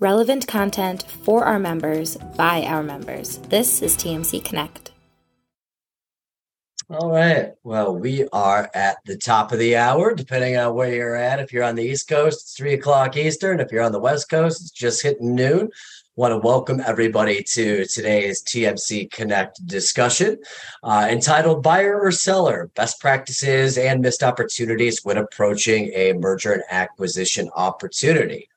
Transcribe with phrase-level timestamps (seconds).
[0.00, 3.38] relevant content for our members by our members.
[3.48, 4.92] This is TMC Connect.
[6.90, 7.50] All right.
[7.64, 11.38] Well, we are at the top of the hour, depending on where you're at.
[11.38, 13.60] If you're on the East Coast, it's three o'clock Eastern.
[13.60, 15.68] If you're on the West Coast, it's just hitting noon.
[16.16, 20.38] Want to welcome everybody to today's TMC Connect discussion
[20.82, 26.64] uh, entitled Buyer or Seller Best Practices and Missed Opportunities when Approaching a Merger and
[26.70, 28.47] Acquisition Opportunity.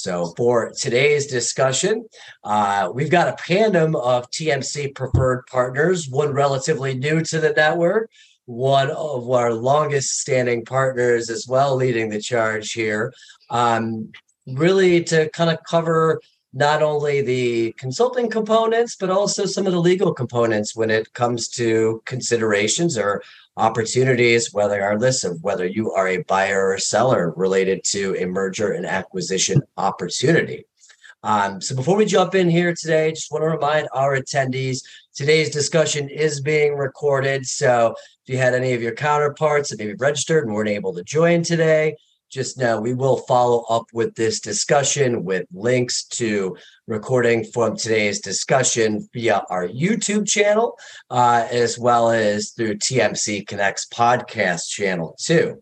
[0.00, 2.08] So, for today's discussion,
[2.42, 8.10] uh, we've got a tandem of TMC preferred partners, one relatively new to the network,
[8.46, 13.12] one of our longest standing partners as well, leading the charge here.
[13.50, 14.10] Um,
[14.46, 16.22] really, to kind of cover
[16.54, 21.46] not only the consulting components, but also some of the legal components when it comes
[21.48, 23.22] to considerations or
[23.56, 28.72] opportunities, whether list of whether you are a buyer or seller related to a merger
[28.72, 30.64] and acquisition opportunity.
[31.22, 34.82] Um, so before we jump in here today, just want to remind our attendees
[35.14, 37.46] today's discussion is being recorded.
[37.46, 41.04] So if you had any of your counterparts that maybe registered and weren't able to
[41.04, 41.96] join today,
[42.30, 48.20] just know we will follow up with this discussion with links to recording from today's
[48.20, 50.78] discussion via our YouTube channel,
[51.10, 55.60] uh, as well as through TMC Connect's podcast channel, too.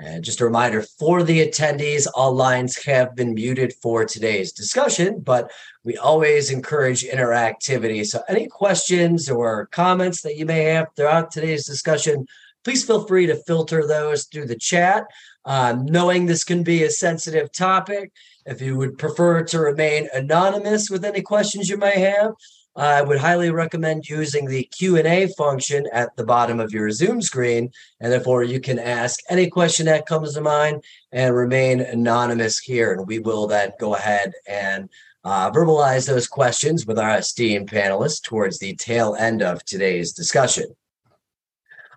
[0.00, 5.20] And just a reminder for the attendees, all lines have been muted for today's discussion,
[5.20, 5.50] but
[5.84, 8.06] we always encourage interactivity.
[8.06, 12.26] So, any questions or comments that you may have throughout today's discussion,
[12.68, 15.06] please feel free to filter those through the chat.
[15.46, 18.12] Um, knowing this can be a sensitive topic,
[18.44, 22.32] if you would prefer to remain anonymous with any questions you may have,
[22.76, 27.70] I would highly recommend using the Q&A function at the bottom of your Zoom screen,
[28.00, 32.92] and therefore you can ask any question that comes to mind and remain anonymous here,
[32.92, 34.90] and we will then go ahead and
[35.24, 40.66] uh, verbalize those questions with our esteemed panelists towards the tail end of today's discussion.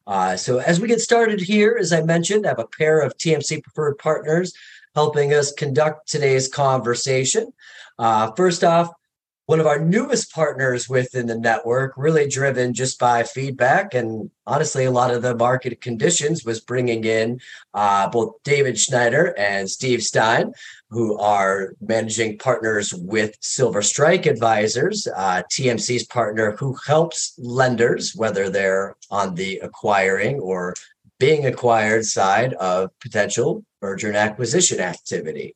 [0.07, 3.17] Uh, so as we get started here, as I mentioned, I have a pair of
[3.17, 4.53] TMC preferred partners
[4.95, 7.53] helping us conduct today's conversation.
[7.97, 8.91] Uh, first off,
[9.45, 14.85] one of our newest partners within the network, really driven just by feedback and honestly,
[14.85, 17.39] a lot of the market conditions was bringing in
[17.73, 20.51] uh, both David Schneider and Steve Stein,
[20.89, 28.49] who are managing partners with Silver Strike Advisors, uh, TMC's partner who helps lenders, whether
[28.49, 30.73] they're on the acquiring or
[31.19, 35.55] being acquired side of potential merger and acquisition activity.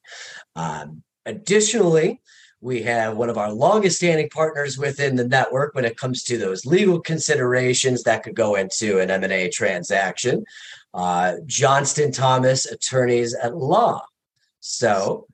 [0.55, 2.21] Um, additionally,
[2.65, 6.35] we have one of our longest standing partners within the network when it comes to
[6.35, 10.43] those legal considerations that could go into an M&A transaction.
[10.91, 14.03] Uh, Johnston Thomas Attorneys at Law.
[14.61, 15.27] So,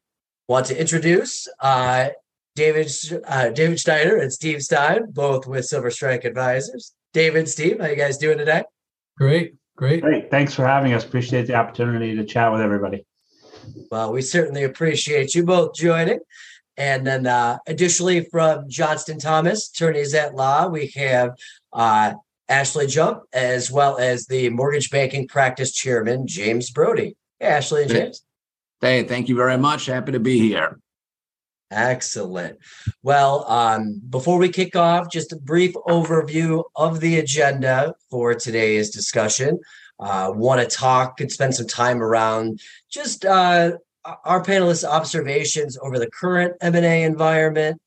[0.49, 2.09] want to introduce uh,
[2.55, 2.91] David
[3.25, 6.93] uh, David Steiner and Steve Stein, both with Silver Strike Advisors.
[7.13, 8.63] David, Steve, how you guys doing today?
[9.17, 10.29] Great, great, great.
[10.29, 11.05] Thanks for having us.
[11.05, 13.05] Appreciate the opportunity to chat with everybody.
[13.89, 16.19] Well, we certainly appreciate you both joining.
[16.81, 21.37] And then uh, additionally from Johnston Thomas, attorneys at law, we have
[21.71, 22.13] uh,
[22.49, 27.15] Ashley Jump, as well as the mortgage banking practice chairman, James Brody.
[27.39, 28.23] Hey, Ashley and James.
[28.81, 29.85] Hey, thank you very much.
[29.85, 30.79] Happy to be here.
[31.69, 32.57] Excellent.
[33.03, 38.89] Well, um, before we kick off, just a brief overview of the agenda for today's
[38.89, 39.59] discussion.
[39.99, 42.59] Uh, Want to talk and spend some time around
[42.89, 43.73] just uh,
[44.05, 47.79] our panelists' observations over the current M&A environment,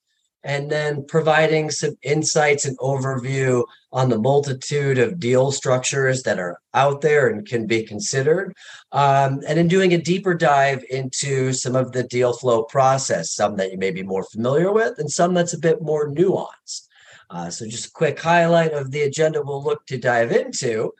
[0.44, 6.58] and then providing some insights and overview on the multitude of deal structures that are
[6.74, 8.52] out there and can be considered.
[8.92, 13.56] Um, and in doing a deeper dive into some of the deal flow process, some
[13.56, 16.88] that you may be more familiar with, and some that's a bit more nuanced.
[17.30, 20.92] Uh, so, just a quick highlight of the agenda we'll look to dive into.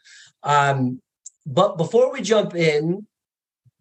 [0.43, 1.03] Um,
[1.47, 3.07] but before we jump in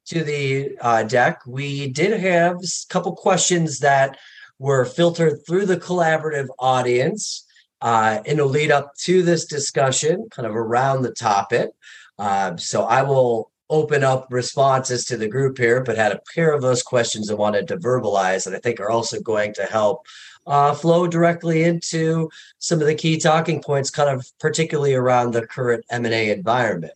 [0.06, 4.18] to the uh, deck, we did have a couple questions that
[4.59, 7.46] were filtered through the collaborative audience
[7.82, 11.72] uh, in a lead up to this discussion, kind of around the topic.
[12.17, 16.53] Uh, so I will open up responses to the group here, but had a pair
[16.53, 20.05] of those questions I wanted to verbalize that I think are also going to help
[20.46, 22.29] uh, flow directly into
[22.59, 26.94] some of the key talking points, kind of particularly around the current M&A environment.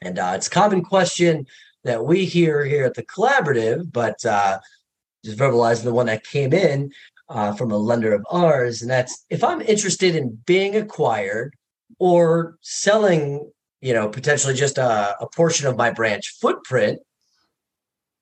[0.00, 1.46] And uh, it's a common question
[1.88, 4.58] that we hear here at the collaborative, but uh,
[5.24, 6.92] just verbalizing the one that came in
[7.28, 11.54] uh, from a lender of ours, and that's if I'm interested in being acquired
[11.98, 13.50] or selling,
[13.80, 17.00] you know, potentially just a, a portion of my branch footprint.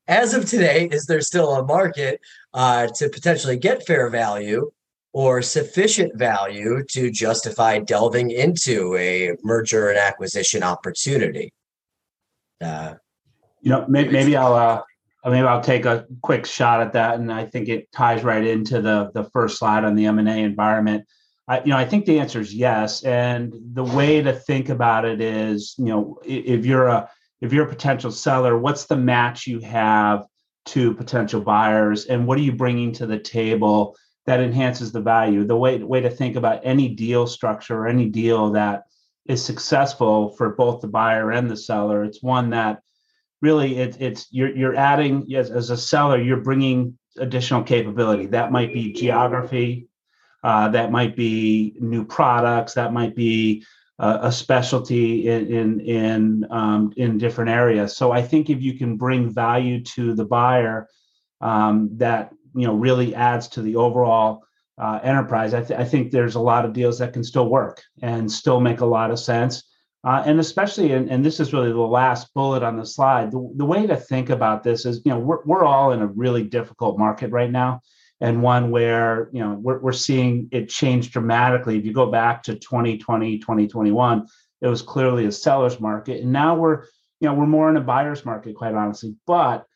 [0.09, 2.21] As of today, is there still a market
[2.55, 4.71] uh, to potentially get fair value
[5.13, 11.53] or sufficient value to justify delving into a merger and acquisition opportunity.
[12.61, 12.93] Uh,
[13.61, 14.83] you know, maybe, maybe I'll uh,
[15.25, 18.81] maybe I'll take a quick shot at that, and I think it ties right into
[18.81, 21.05] the the first slide on the M and A environment.
[21.49, 25.05] I, you know, I think the answer is yes, and the way to think about
[25.05, 27.11] it is, you know, if you're a
[27.41, 30.27] if you're a potential seller, what's the match you have
[30.67, 33.97] to potential buyers, and what are you bringing to the table?
[34.27, 35.45] that enhances the value.
[35.45, 38.85] The way way to think about any deal structure or any deal that
[39.27, 42.83] is successful for both the buyer and the seller, it's one that
[43.43, 48.27] really it, it's you're you're adding as, as a seller, you're bringing additional capability.
[48.27, 49.89] That might be geography,
[50.43, 53.65] uh, that might be new products, that might be
[53.99, 57.97] uh, a specialty in in in, um, in different areas.
[57.97, 60.89] So I think if you can bring value to the buyer,
[61.41, 64.43] um, that you know really adds to the overall
[64.79, 65.55] uh, enterprise.
[65.55, 68.61] I, th- I, think there's a lot of deals that can still work and still
[68.61, 69.65] make a lot of sense.
[70.07, 73.33] Uh, and especially, and, and this is really the last bullet on the slide.
[73.33, 76.07] The, the way to think about this is, you know, we're we're all in a
[76.07, 77.81] really difficult market right now,
[78.21, 81.77] and one where you know we're we're seeing it change dramatically.
[81.77, 84.27] If you go back to 2020, 2021,
[84.61, 86.85] it was clearly a seller's market, and now we're
[87.19, 89.17] you know we're more in a buyer's market, quite honestly.
[89.27, 89.67] But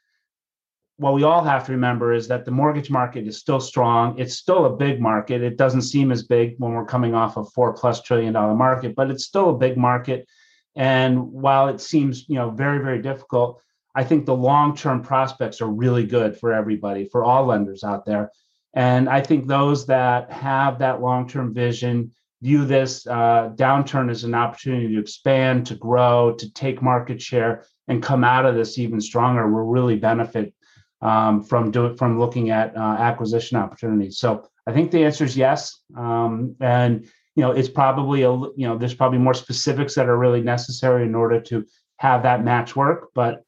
[1.01, 4.19] what we all have to remember is that the mortgage market is still strong.
[4.19, 5.41] It's still a big market.
[5.41, 8.95] It doesn't seem as big when we're coming off a four plus trillion dollar market,
[8.95, 10.29] but it's still a big market.
[10.77, 13.63] And while it seems, you know, very, very difficult,
[13.95, 18.31] I think the long-term prospects are really good for everybody, for all lenders out there.
[18.75, 22.13] And I think those that have that long-term vision
[22.43, 27.65] view this uh, downturn as an opportunity to expand, to grow, to take market share,
[27.89, 30.53] and come out of this even stronger will really benefit
[31.03, 34.19] um, from doing from looking at uh, acquisition opportunities.
[34.19, 37.05] So I think the answer is yes, um, and
[37.37, 41.05] you know it's probably a you know there's probably more specifics that are really necessary
[41.05, 41.67] in order to
[41.99, 43.45] have that match work, but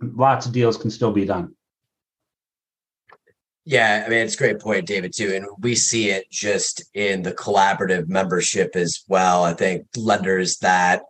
[0.00, 1.54] lots of deals can still be done.
[3.64, 5.34] Yeah, I mean it's a great point, David, too.
[5.34, 9.42] And we see it just in the collaborative membership as well.
[9.42, 11.02] I think lenders that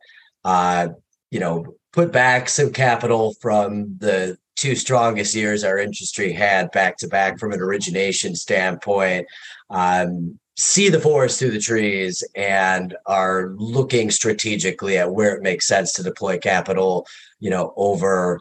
[0.47, 0.89] uh,
[1.31, 6.97] you know, put back some capital from the two strongest years our industry had back
[6.99, 9.27] to back from an origination standpoint.
[9.71, 15.67] Um, see the forest through the trees and are looking strategically at where it makes
[15.67, 17.07] sense to deploy capital
[17.41, 18.41] you know over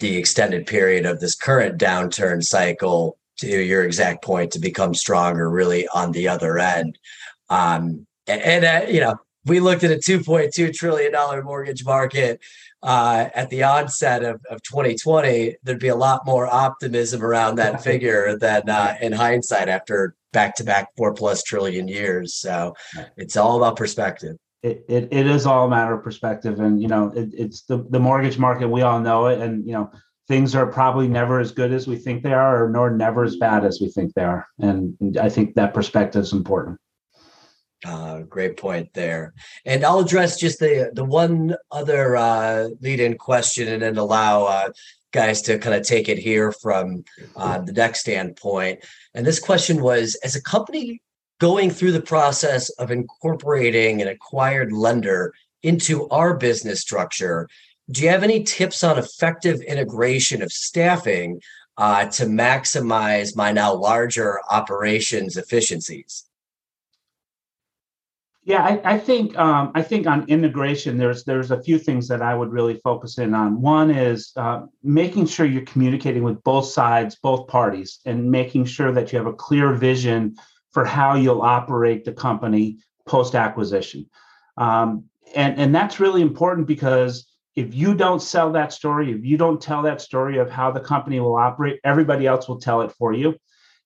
[0.00, 5.48] the extended period of this current downturn cycle to your exact point to become stronger
[5.48, 6.98] really on the other end.
[7.48, 12.40] Um, and, and uh, you know we looked at a 2.2 trillion dollar mortgage market
[12.82, 17.82] uh, at the onset of, of 2020, there'd be a lot more optimism around that
[17.82, 22.34] figure than uh, in hindsight after back to back four plus trillion years.
[22.34, 22.74] So
[23.16, 24.36] it's all about perspective.
[24.62, 26.60] It, it, it is all a matter of perspective.
[26.60, 28.68] And, you know, it, it's the, the mortgage market.
[28.68, 29.40] We all know it.
[29.40, 29.90] And, you know,
[30.28, 33.36] things are probably never as good as we think they are, or nor never as
[33.36, 34.46] bad as we think they are.
[34.58, 36.78] And I think that perspective is important.
[37.84, 39.34] Uh, great point there.
[39.64, 44.70] And I'll address just the the one other uh, lead-in question, and then allow uh,
[45.12, 48.84] guys to kind of take it here from uh, the next standpoint.
[49.14, 51.02] And this question was: As a company
[51.40, 57.48] going through the process of incorporating an acquired lender into our business structure,
[57.90, 61.40] do you have any tips on effective integration of staffing
[61.78, 66.26] uh, to maximize my now larger operations efficiencies?
[68.44, 72.22] Yeah, I, I think um, I think on integration, there's there's a few things that
[72.22, 73.60] I would really focus in on.
[73.60, 78.90] One is uh, making sure you're communicating with both sides, both parties, and making sure
[78.90, 80.34] that you have a clear vision
[80.72, 84.06] for how you'll operate the company post acquisition.
[84.56, 85.04] Um,
[85.36, 89.60] and and that's really important because if you don't sell that story, if you don't
[89.60, 93.12] tell that story of how the company will operate, everybody else will tell it for
[93.12, 93.36] you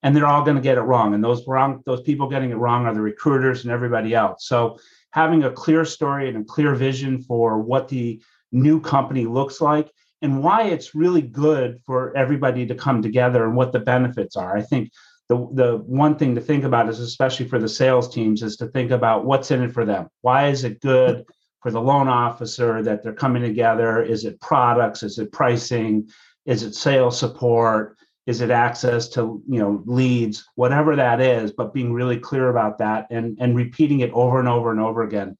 [0.06, 1.14] and they're all going to get it wrong.
[1.14, 4.46] And those wrong, those people getting it wrong are the recruiters and everybody else.
[4.46, 4.78] So
[5.10, 8.22] having a clear story and a clear vision for what the
[8.52, 9.90] new company looks like
[10.22, 14.56] and why it's really good for everybody to come together and what the benefits are.
[14.56, 14.92] I think
[15.28, 18.68] the the one thing to think about is especially for the sales teams is to
[18.68, 20.06] think about what's in it for them.
[20.20, 21.25] Why is it good
[21.62, 24.04] for the loan officer that they're coming together?
[24.04, 25.02] Is it products?
[25.02, 26.08] Is it pricing?
[26.44, 27.96] Is it sales support?
[28.26, 32.78] Is it access to you know leads whatever that is but being really clear about
[32.78, 35.37] that and and repeating it over and over and over again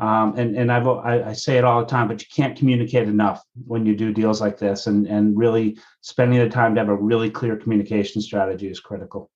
[0.00, 3.06] Um, and and I've, I, I say it all the time, but you can't communicate
[3.06, 6.88] enough when you do deals like this, and and really spending the time to have
[6.88, 9.28] a really clear communication strategy is critical.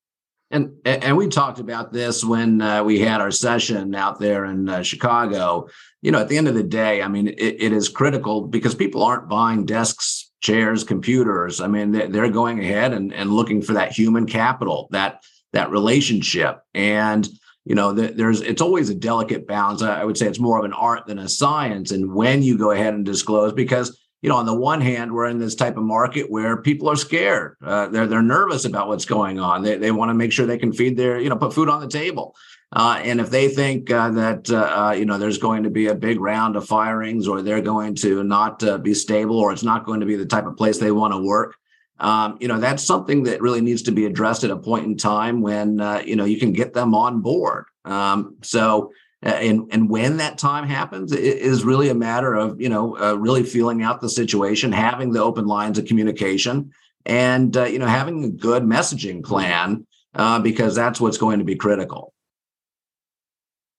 [0.54, 4.68] And and we talked about this when uh, we had our session out there in
[4.68, 5.68] uh, Chicago.
[6.00, 8.72] You know, at the end of the day, I mean, it, it is critical because
[8.76, 11.60] people aren't buying desks, chairs, computers.
[11.60, 16.60] I mean, they're going ahead and, and looking for that human capital, that that relationship,
[16.72, 17.28] and
[17.64, 20.74] you know there's it's always a delicate balance i would say it's more of an
[20.74, 24.46] art than a science and when you go ahead and disclose because you know on
[24.46, 27.58] the one hand we're in this type of market where people are scared.
[27.62, 29.62] Uh, they're they're nervous about what's going on.
[29.62, 31.82] They, they want to make sure they can feed their you know put food on
[31.82, 32.34] the table.
[32.72, 35.88] Uh, and if they think uh, that uh, uh, you know there's going to be
[35.88, 39.62] a big round of firings or they're going to not uh, be stable or it's
[39.62, 41.56] not going to be the type of place they want to work
[42.00, 44.96] um, you know that's something that really needs to be addressed at a point in
[44.96, 47.66] time when you know you can get them on board.
[47.84, 48.90] Um, so
[49.24, 53.14] and and when that time happens it is really a matter of you know uh,
[53.14, 56.70] really feeling out the situation having the open lines of communication
[57.06, 61.44] and uh, you know having a good messaging plan uh, because that's what's going to
[61.44, 62.12] be critical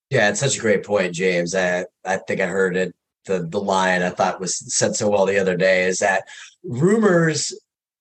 [0.09, 2.93] yeah it's such a great point james i i think i heard it
[3.25, 6.23] the the line i thought was said so well the other day is that
[6.63, 7.53] rumors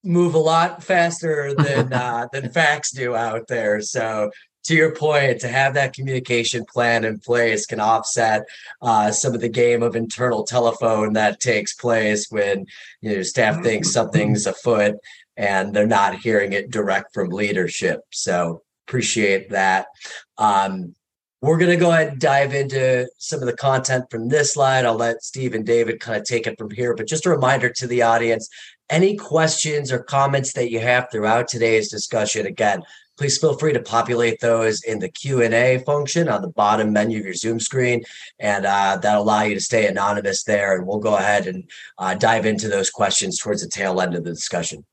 [0.04, 3.80] move a lot faster than uh, than facts do out there.
[3.80, 4.30] So
[4.64, 8.42] to your point, to have that communication plan in place can offset
[8.82, 12.66] uh, some of the game of internal telephone that takes place when
[13.00, 14.96] you know staff thinks something's afoot
[15.36, 18.00] and they're not hearing it direct from leadership.
[18.10, 19.86] So appreciate that.
[20.38, 20.94] Um,
[21.42, 24.86] we're going to go ahead and dive into some of the content from this slide.
[24.86, 26.94] I'll let Steve and David kind of take it from here.
[26.94, 28.48] But just a reminder to the audience
[28.88, 32.82] any questions or comments that you have throughout today's discussion, again,
[33.16, 37.24] please feel free to populate those in the q&a function on the bottom menu of
[37.24, 38.02] your zoom screen
[38.38, 41.68] and uh, that'll allow you to stay anonymous there and we'll go ahead and
[41.98, 44.84] uh, dive into those questions towards the tail end of the discussion.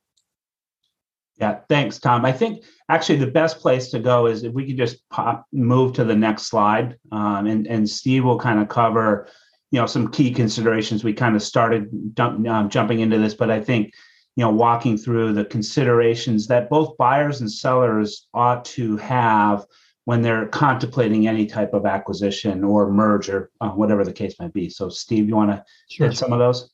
[1.38, 2.26] Yeah thanks tom.
[2.26, 5.94] I think actually the best place to go is if we could just pop move
[5.94, 9.28] to the next slide um, and, and steve will kind of cover
[9.72, 11.04] you know some key considerations.
[11.04, 13.94] We kind of started dump, um, jumping into this but i think
[14.42, 19.68] you know walking through the considerations that both buyers and sellers ought to have
[20.06, 24.68] when they're contemplating any type of acquisition or merger uh, whatever the case might be.
[24.68, 26.08] So steve you want to sure.
[26.08, 26.72] hit some of those?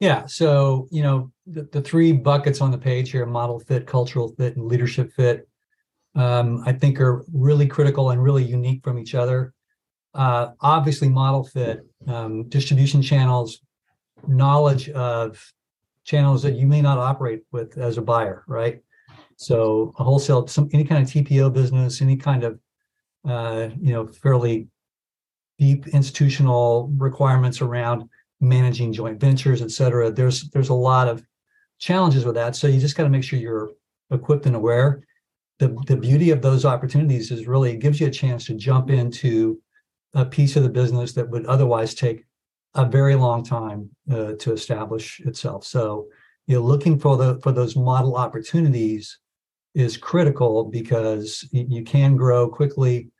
[0.00, 4.34] Yeah so you know the, the three buckets on the page here model fit cultural
[4.36, 5.48] fit and leadership fit
[6.16, 9.54] um, i think are really critical and really unique from each other.
[10.14, 13.60] Uh, obviously model fit, um, distribution channels,
[14.26, 15.40] knowledge of
[16.08, 18.80] channels that you may not operate with as a buyer, right?
[19.36, 22.58] So a wholesale, some any kind of TPO business, any kind of
[23.28, 24.68] uh, you know fairly
[25.58, 28.08] deep institutional requirements around
[28.40, 30.10] managing joint ventures, et cetera.
[30.10, 31.22] There's there's a lot of
[31.78, 32.56] challenges with that.
[32.56, 33.70] So you just got to make sure you're
[34.10, 35.02] equipped and aware.
[35.58, 38.88] The the beauty of those opportunities is really it gives you a chance to jump
[38.88, 39.60] into
[40.14, 42.24] a piece of the business that would otherwise take
[42.78, 45.64] a very long time uh, to establish itself.
[45.64, 46.06] So,
[46.46, 49.18] you know, looking for the for those model opportunities
[49.74, 53.10] is critical because you can grow quickly.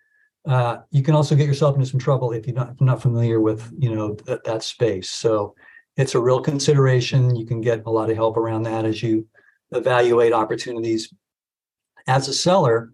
[0.46, 3.70] Uh, you can also get yourself into some trouble if you're not not familiar with
[3.76, 5.10] you know th- that space.
[5.10, 5.54] So,
[5.96, 7.34] it's a real consideration.
[7.34, 9.26] You can get a lot of help around that as you
[9.72, 11.12] evaluate opportunities.
[12.06, 12.92] As a seller,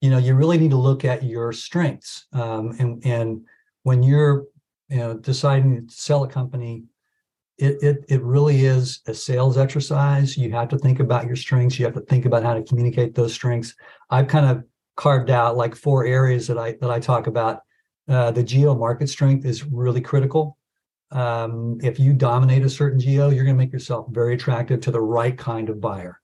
[0.00, 3.42] you know you really need to look at your strengths um, and and
[3.82, 4.46] when you're
[4.88, 6.84] you know deciding to sell a company
[7.58, 10.36] it, it it really is a sales exercise.
[10.36, 11.78] You have to think about your strengths.
[11.78, 13.74] You have to think about how to communicate those strengths.
[14.10, 14.62] I've kind of
[14.96, 17.60] carved out like four areas that i that i talk about.
[18.08, 20.58] Uh, the geo market strength is really critical.
[21.12, 24.90] Um, if you dominate a certain geo you're going to make yourself very attractive to
[24.90, 26.20] the right kind of buyer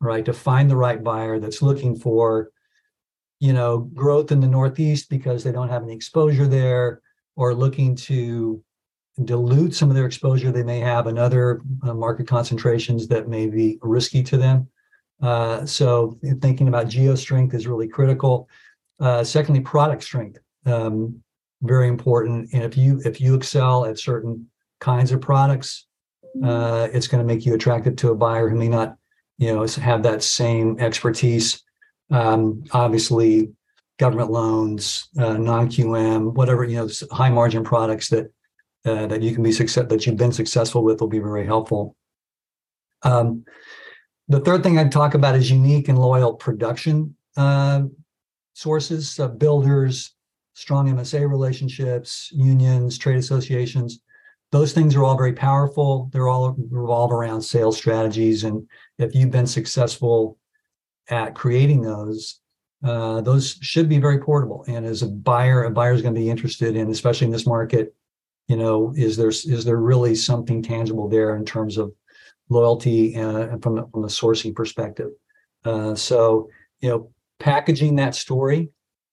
[0.00, 0.24] right?
[0.26, 2.50] To find the right buyer that's looking for
[3.40, 7.02] you know growth in the northeast because they don't have any exposure there
[7.36, 8.62] or looking to
[9.24, 13.46] dilute some of their exposure they may have in other uh, market concentrations that may
[13.46, 14.68] be risky to them.
[15.22, 18.48] Uh, so thinking about geo strength is really critical.
[19.00, 21.18] Uh, secondly product strength um,
[21.62, 22.52] very important.
[22.52, 24.48] And if you if you excel at certain
[24.80, 25.86] kinds of products
[26.44, 28.96] uh, it's going to make you attractive to a buyer who may not
[29.38, 31.62] you know have that same expertise.
[32.10, 33.52] Um, obviously,
[33.98, 38.30] government loans, uh, non-QM, whatever you know, high margin products that
[38.84, 41.96] uh, that you can be success that you've been successful with will be very helpful.
[43.02, 43.44] Um,
[44.28, 47.82] the third thing I'd talk about is unique and loyal production uh,
[48.54, 50.14] sources, builders,
[50.54, 54.00] strong MSA relationships, unions, trade associations.
[54.52, 56.08] Those things are all very powerful.
[56.12, 58.44] They're all revolve around sales strategies.
[58.44, 58.66] And
[58.98, 60.38] if you've been successful
[61.10, 62.40] at creating those,
[62.84, 64.64] uh, those should be very portable.
[64.68, 67.46] And as a buyer, a buyer is going to be interested in, especially in this
[67.46, 67.94] market,
[68.48, 71.92] you know, is there is there really something tangible there in terms of
[72.48, 75.10] loyalty uh, and from the, from the sourcing perspective?
[75.64, 76.48] Uh, so,
[76.80, 78.70] you know, packaging that story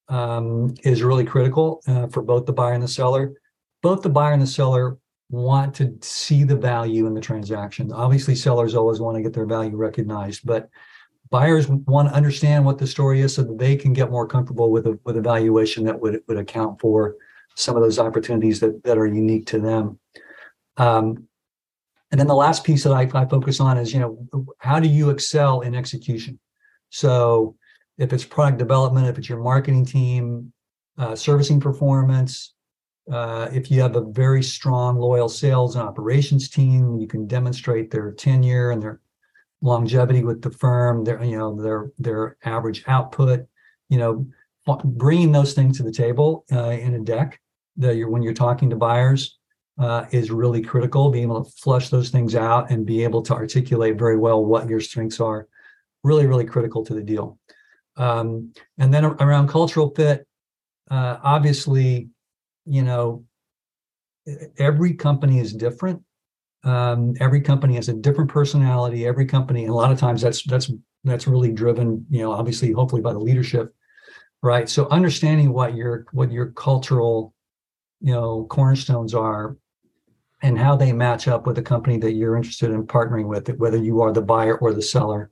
[0.10, 3.34] um, is really critical uh, for both the buyer and the seller.
[3.82, 4.98] Both the buyer and the seller
[5.29, 7.91] want to see the value in the transaction.
[7.91, 10.70] Obviously, sellers always want to get their value recognized, but
[11.33, 14.69] buyers want to understand what the story is so that they can get more comfortable
[14.69, 17.15] with a with a valuation that would would account for
[17.55, 19.99] some of those opportunities that that are unique to them.
[20.77, 21.27] Um,
[22.11, 24.87] and then the last piece that I, I focus on is you know how do
[24.87, 26.39] you excel in execution?
[26.91, 27.55] So
[27.97, 30.53] if it's product development, if it's your marketing team,
[30.99, 32.53] uh, servicing performance,
[33.11, 37.89] uh, if you have a very strong, loyal sales and operations team, you can demonstrate
[37.89, 39.01] their tenure and their
[39.63, 43.48] longevity with the firm, their you know their their average output,
[43.89, 44.27] you know,
[44.84, 47.39] bringing those things to the table uh, in a deck
[47.77, 49.39] that you're when you're talking to buyers
[49.79, 51.10] uh, is really critical.
[51.10, 54.70] Being able to flush those things out and be able to articulate very well what
[54.70, 55.48] your strengths are,
[56.03, 57.39] really really critical to the deal.
[57.96, 60.27] Um, and then around cultural fit,
[60.91, 62.10] uh, obviously,
[62.65, 63.24] you know,
[64.58, 66.03] every company is different
[66.63, 69.05] um, every company has a different personality.
[69.05, 70.72] Every company, a lot of times that's that's
[71.03, 73.74] that's really driven, you know, obviously, hopefully by the leadership,
[74.41, 74.70] right?
[74.70, 77.34] So understanding what your what your cultural,
[78.00, 79.58] you know, cornerstones are,
[80.41, 83.77] and how they match up with the company that you're interested in partnering with, whether
[83.77, 85.32] you are the buyer or the seller,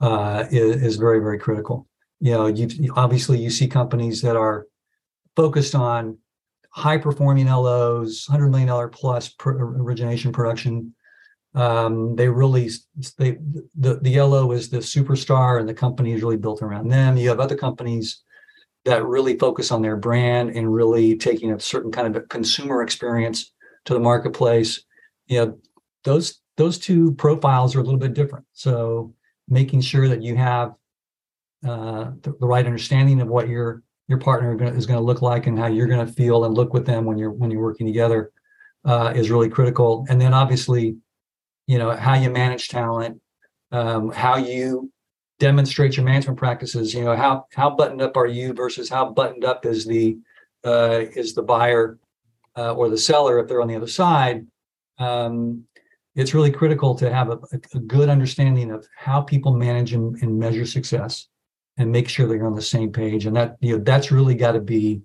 [0.00, 1.88] uh, is, is very very critical.
[2.20, 4.66] You know, you obviously you see companies that are
[5.34, 6.18] focused on
[6.70, 10.94] high performing LOs, $100 million plus per origination production.
[11.54, 12.70] Um, they really,
[13.18, 13.38] they,
[13.76, 17.16] the, the LO is the superstar and the company is really built around them.
[17.16, 18.22] You have other companies
[18.84, 23.52] that really focus on their brand and really taking a certain kind of consumer experience
[23.84, 24.84] to the marketplace.
[25.26, 25.58] You know,
[26.04, 28.46] those, those two profiles are a little bit different.
[28.52, 29.12] So
[29.48, 30.74] making sure that you have
[31.66, 35.46] uh, the, the right understanding of what you're your partner is going to look like
[35.46, 37.86] and how you're going to feel and look with them when you're when you're working
[37.86, 38.32] together
[38.84, 40.04] uh, is really critical.
[40.08, 40.96] And then obviously,
[41.68, 43.20] you know how you manage talent,
[43.70, 44.90] um, how you
[45.38, 46.92] demonstrate your management practices.
[46.92, 50.18] You know how how buttoned up are you versus how buttoned up is the
[50.64, 51.96] uh, is the buyer
[52.58, 54.44] uh, or the seller if they're on the other side.
[54.98, 55.66] Um,
[56.16, 60.38] it's really critical to have a, a, good understanding of how people manage and, and
[60.38, 61.28] measure success
[61.80, 63.26] and make sure that you're on the same page.
[63.26, 65.00] And that you know that's really got to be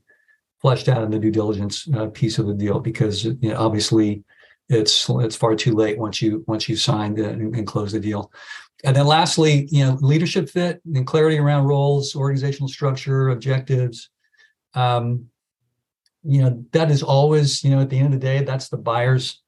[0.62, 4.24] fleshed out in the due diligence uh, piece of the deal because you know, obviously
[4.68, 8.32] it's it's far too late once you once you've signed and, and close the deal.
[8.84, 14.10] And then lastly, you know, leadership fit and clarity around roles, organizational structure, objectives.
[14.74, 15.28] Um,
[16.24, 18.78] you know, that is always, you know, at the end of the day, that's the
[18.78, 19.42] buyer's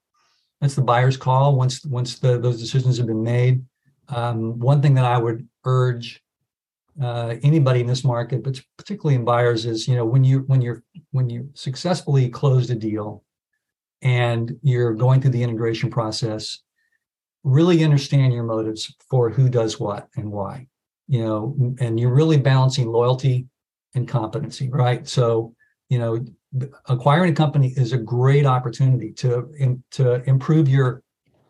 [0.60, 3.64] that's the buyer's call once once the, those decisions have been made.
[4.08, 6.22] Um, one thing that I would urge
[7.00, 10.60] uh, anybody in this market, but particularly in buyers, is you know when you when
[10.60, 10.82] you're
[11.12, 13.22] when you successfully closed a deal
[14.02, 16.60] and you're going through the integration process,
[17.44, 20.66] really understand your motives for who does what and why.
[21.06, 23.46] You know, and you're really balancing loyalty
[23.94, 25.08] and competency, right?
[25.08, 25.54] So,
[25.88, 26.24] you know,
[26.86, 31.02] acquiring a company is a great opportunity to to improve your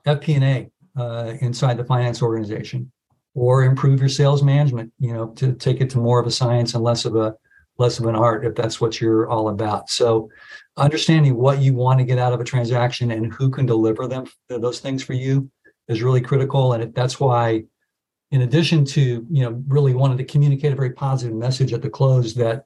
[0.07, 2.93] FP&A uh, inside the finance organization
[3.39, 6.75] or improve your sales management you know to take it to more of a science
[6.75, 7.35] and less of a
[7.79, 9.89] less of an art if that's what you're all about.
[9.89, 10.31] So
[10.77, 14.27] understanding what you want to get out of a transaction and who can deliver them
[14.49, 15.49] those things for you
[15.87, 16.73] is really critical.
[16.73, 17.65] And that's why
[18.31, 21.91] in addition to you know really wanting to communicate a very positive message at the
[21.91, 22.65] close that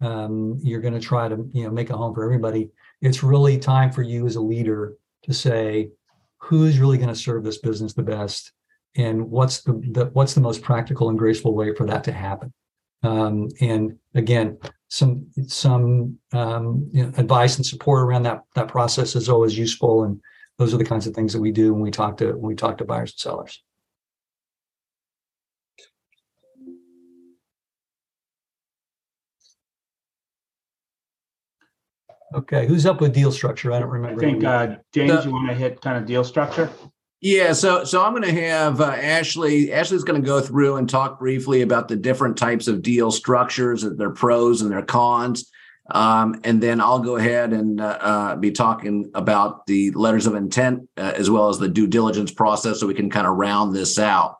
[0.00, 2.70] um, you're going to try to you know make a home for everybody
[3.02, 5.90] it's really time for you as a leader to say
[6.38, 8.52] who's really going to serve this business the best
[8.96, 12.52] and what's the, the, what's the most practical and graceful way for that to happen?
[13.02, 14.58] Um, and again
[14.90, 20.02] some some um, you know, advice and support around that that process is always useful
[20.04, 20.20] and
[20.58, 22.54] those are the kinds of things that we do when we talk to when we
[22.56, 23.62] talk to buyers and sellers.
[32.34, 33.72] Okay who's up with deal structure?
[33.72, 36.68] I don't remember i think uh, james you want to hit kind of deal structure
[37.20, 39.72] yeah, so so I'm going to have uh, Ashley.
[39.72, 43.82] Ashley's going to go through and talk briefly about the different types of deal structures,
[43.82, 45.50] their pros and their cons.
[45.90, 50.34] Um, and then I'll go ahead and uh, uh, be talking about the letters of
[50.34, 53.74] intent uh, as well as the due diligence process so we can kind of round
[53.74, 54.36] this out.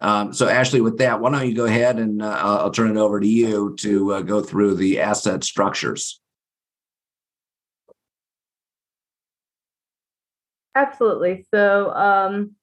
[0.00, 3.00] Um, so, Ashley, with that, why don't you go ahead and uh, I'll turn it
[3.00, 6.20] over to you to uh, go through the asset structures.
[10.74, 11.46] Absolutely.
[11.52, 12.56] So, um,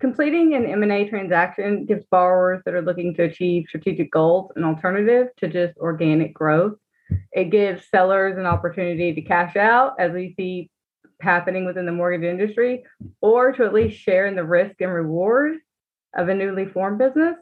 [0.00, 5.28] completing an M&A transaction gives borrowers that are looking to achieve strategic goals an alternative
[5.36, 6.76] to just organic growth.
[7.32, 10.70] It gives sellers an opportunity to cash out, as we see
[11.20, 12.84] happening within the mortgage industry,
[13.20, 15.58] or to at least share in the risk and reward
[16.16, 17.36] of a newly formed business.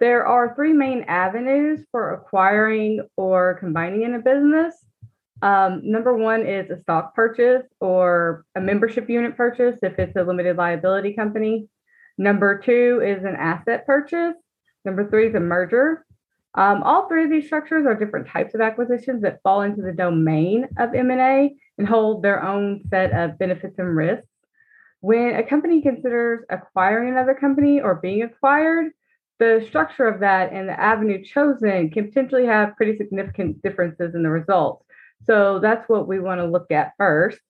[0.00, 4.74] There are three main avenues for acquiring or combining in a business.
[5.42, 10.22] Um, number one is a stock purchase or a membership unit purchase if it's a
[10.22, 11.68] limited liability company.
[12.18, 14.34] Number two is an asset purchase.
[14.84, 16.06] Number three is a merger.
[16.54, 19.92] Um, all three of these structures are different types of acquisitions that fall into the
[19.92, 24.26] domain of M&A and hold their own set of benefits and risks.
[25.00, 28.92] When a company considers acquiring another company or being acquired,
[29.38, 34.22] the structure of that and the avenue chosen can potentially have pretty significant differences in
[34.22, 34.85] the results.
[35.24, 37.40] So that's what we want to look at first.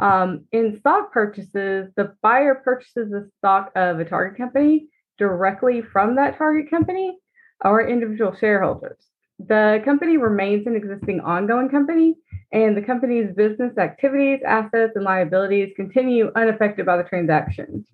[0.00, 6.16] Um, in stock purchases, the buyer purchases the stock of a target company directly from
[6.16, 7.18] that target company
[7.64, 8.98] or individual shareholders.
[9.38, 12.14] The company remains an existing ongoing company,
[12.52, 17.86] and the company's business activities, assets, and liabilities continue unaffected by the transaction.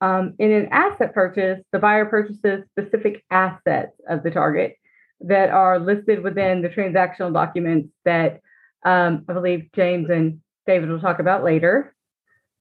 [0.00, 4.76] Um, in an asset purchase, the buyer purchases specific assets of the target
[5.20, 8.40] that are listed within the transactional documents that
[8.84, 11.94] um, I believe James and David will talk about later.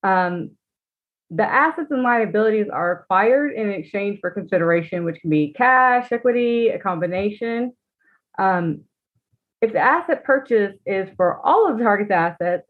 [0.03, 0.51] Um,
[1.32, 6.69] the assets and liabilities are acquired in exchange for consideration, which can be cash, equity,
[6.69, 7.73] a combination.
[8.39, 8.82] Um,
[9.62, 12.67] if the asset purchase is for all of the target's assets,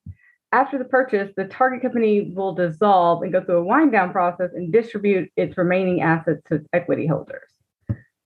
[0.52, 4.50] after the purchase, the target company will dissolve and go through a wind down process
[4.56, 7.52] and distribute its remaining assets to its equity holders,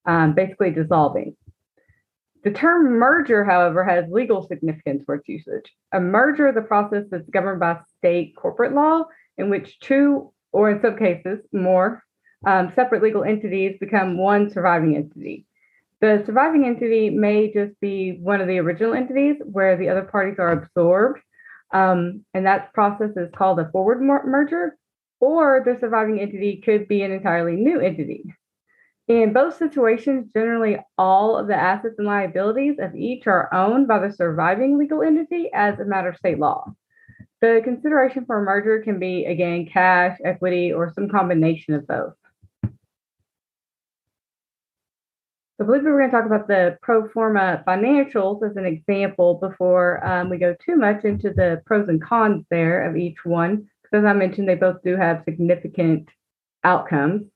[0.06, 1.36] um, basically dissolving.
[2.44, 5.72] The term merger, however, has legal significance for its usage.
[5.94, 9.06] A merger is a process that's governed by state corporate law
[9.38, 12.04] in which two, or in some cases, more
[12.46, 15.46] um, separate legal entities become one surviving entity.
[16.02, 20.36] The surviving entity may just be one of the original entities where the other parties
[20.38, 21.20] are absorbed.
[21.74, 24.78] Um, and that process is called a forward merger,
[25.22, 28.36] or the surviving entity could be an entirely new entity.
[29.10, 34.00] In both situations, generally all of the assets and liabilities of each are owned by
[34.00, 36.74] the surviving legal entity as a matter of state law.
[37.42, 42.14] The consideration for a merger can be, again, cash, equity, or some combination of both.
[45.60, 49.36] I believe we are going to talk about the pro forma financials as an example
[49.36, 53.68] before um, we go too much into the pros and cons there of each one.
[53.84, 56.08] Because as I mentioned, they both do have significant
[56.64, 57.28] outcomes.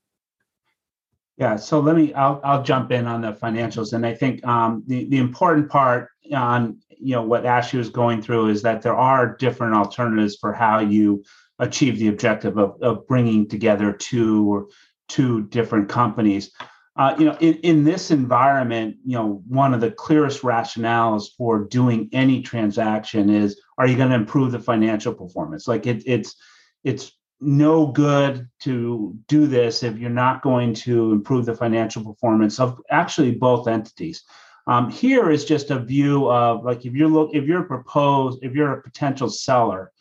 [1.38, 2.12] Yeah, so let me.
[2.14, 6.08] I'll I'll jump in on the financials, and I think um, the the important part
[6.34, 10.52] on you know what Ashley was going through is that there are different alternatives for
[10.52, 11.22] how you
[11.60, 14.66] achieve the objective of of bringing together two or
[15.08, 16.50] two different companies.
[16.96, 21.60] Uh, you know, in, in this environment, you know, one of the clearest rationales for
[21.66, 25.68] doing any transaction is: Are you going to improve the financial performance?
[25.68, 26.34] Like it, it's
[26.82, 32.58] it's no good to do this if you're not going to improve the financial performance
[32.58, 34.24] of actually both entities.
[34.66, 38.40] Um, here is just a view of like if you're look if you're a proposed
[38.42, 39.92] if you're a potential seller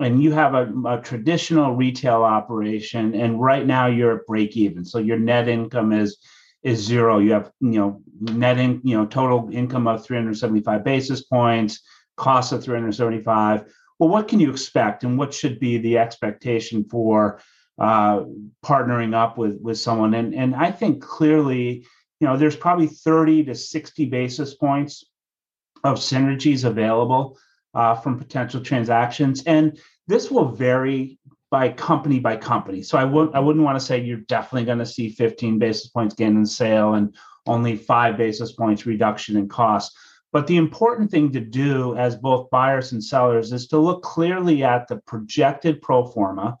[0.00, 4.84] and you have a, a traditional retail operation and right now you're at break even.
[4.84, 6.18] So your net income is
[6.62, 7.18] is zero.
[7.18, 11.80] You have you know net in you know total income of 375 basis points
[12.16, 17.40] cost of 375 well, what can you expect, and what should be the expectation for
[17.78, 18.24] uh,
[18.64, 20.14] partnering up with with someone?
[20.14, 21.86] And and I think clearly,
[22.20, 25.04] you know, there's probably 30 to 60 basis points
[25.84, 27.38] of synergies available
[27.74, 31.18] uh, from potential transactions, and this will vary
[31.50, 32.82] by company by company.
[32.82, 35.88] So I would I wouldn't want to say you're definitely going to see 15 basis
[35.88, 39.96] points gain in sale and only five basis points reduction in cost.
[40.32, 44.62] But the important thing to do as both buyers and sellers is to look clearly
[44.62, 46.58] at the projected pro forma.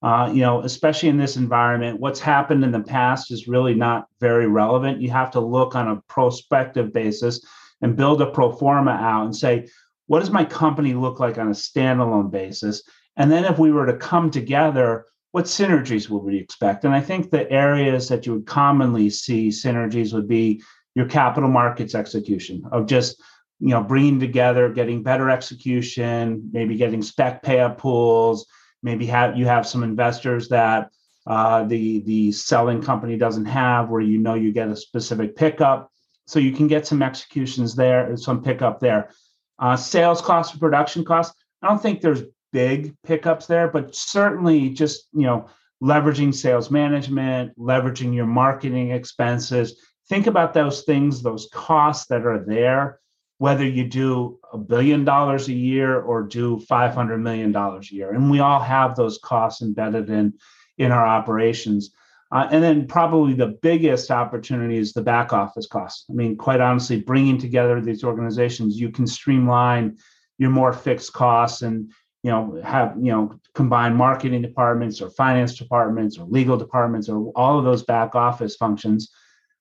[0.00, 4.06] Uh, you know, especially in this environment, what's happened in the past is really not
[4.20, 5.02] very relevant.
[5.02, 7.44] You have to look on a prospective basis
[7.80, 9.66] and build a pro forma out and say,
[10.06, 12.82] what does my company look like on a standalone basis?
[13.16, 16.84] And then if we were to come together, what synergies would we expect?
[16.84, 20.62] And I think the areas that you would commonly see synergies would be
[20.98, 23.22] your capital markets execution of just
[23.60, 28.46] you know bringing together getting better execution maybe getting spec payout pools
[28.82, 30.90] maybe have you have some investors that
[31.28, 35.92] uh, the the selling company doesn't have where you know you get a specific pickup.
[36.26, 39.10] So you can get some executions there some pickup there.
[39.58, 44.70] Uh, sales costs and production costs i don't think there's big pickups there but certainly
[44.70, 45.48] just you know
[45.82, 52.44] leveraging sales management leveraging your marketing expenses think about those things those costs that are
[52.44, 53.00] there
[53.38, 58.10] whether you do a billion dollars a year or do 500 million dollars a year.
[58.10, 60.34] And we all have those costs embedded in
[60.76, 61.90] in our operations.
[62.30, 66.04] Uh, and then probably the biggest opportunity is the back office costs.
[66.10, 69.96] I mean quite honestly bringing together these organizations you can streamline
[70.36, 71.90] your more fixed costs and
[72.22, 77.32] you know have you know combine marketing departments or finance departments or legal departments or
[77.34, 79.10] all of those back office functions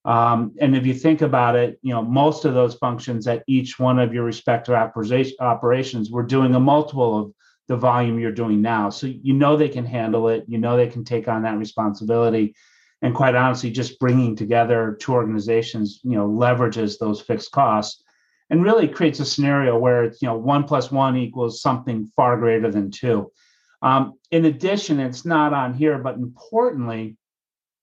[0.07, 3.77] um, and if you think about it, you know, most of those functions at each
[3.77, 7.33] one of your respective operations, we're doing a multiple of
[7.67, 8.89] the volume you're doing now.
[8.89, 10.45] So you know they can handle it.
[10.47, 12.55] You know they can take on that responsibility.
[13.01, 18.01] And quite honestly, just bringing together two organizations, you know, leverages those fixed costs
[18.49, 22.37] and really creates a scenario where it's, you know, one plus one equals something far
[22.37, 23.29] greater than two.
[23.81, 27.17] Um, in addition, it's not on here, but importantly,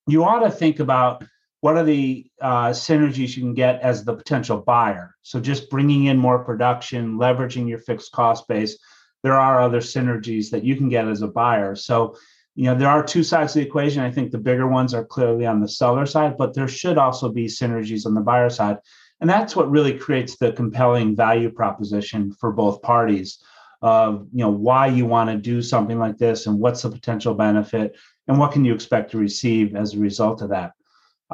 [0.09, 1.23] you ought to think about
[1.65, 5.15] what are the uh, synergies you can get as the potential buyer?
[5.23, 8.77] So just bringing in more production, leveraging your fixed cost base.
[9.23, 11.75] There are other synergies that you can get as a buyer.
[11.75, 12.19] So,
[12.55, 14.03] you know, there are two sides of the equation.
[14.03, 17.31] I think the bigger ones are clearly on the seller side, but there should also
[17.31, 18.77] be synergies on the buyer side.
[19.23, 23.43] And that's what really creates the compelling value proposition for both parties
[23.81, 27.33] of, you know, why you want to do something like this and what's the potential
[27.33, 27.97] benefit
[28.29, 30.75] and what can you expect to receive as a result of that.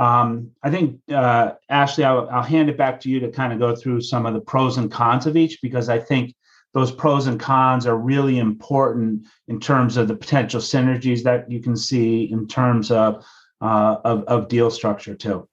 [0.00, 3.58] Um, I think, uh, Ashley, I'll, I'll hand it back to you to kind of
[3.58, 6.34] go through some of the pros and cons of each, because I think
[6.72, 11.60] those pros and cons are really important in terms of the potential synergies that you
[11.60, 13.26] can see in terms of,
[13.60, 15.46] uh, of, of deal structure too.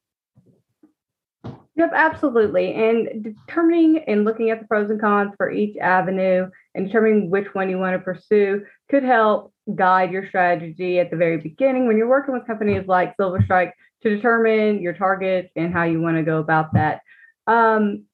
[1.44, 2.74] Yep, absolutely.
[2.74, 7.54] And determining and looking at the pros and cons for each avenue and determining which
[7.54, 11.98] one you want to pursue could help guide your strategy at the very beginning when
[11.98, 13.74] you're working with companies like Silver Strike
[14.08, 17.02] to determine your targets and how you want to go about that.
[17.46, 18.06] Um,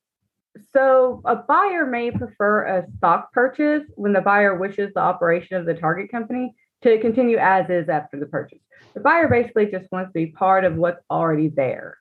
[0.71, 5.65] so, a buyer may prefer a stock purchase when the buyer wishes the operation of
[5.65, 6.53] the target company
[6.83, 8.59] to continue as is after the purchase.
[8.93, 11.97] The buyer basically just wants to be part of what's already there.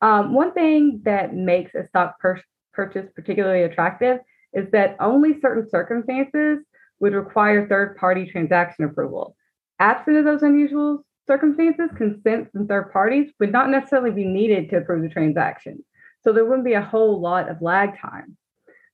[0.00, 4.18] Um, one thing that makes a stock pur- purchase particularly attractive
[4.52, 6.58] is that only certain circumstances
[6.98, 9.36] would require third party transaction approval.
[9.78, 14.78] Absent of those unusual circumstances, consent from third parties would not necessarily be needed to
[14.78, 15.84] approve the transaction.
[16.22, 18.36] So there wouldn't be a whole lot of lag time.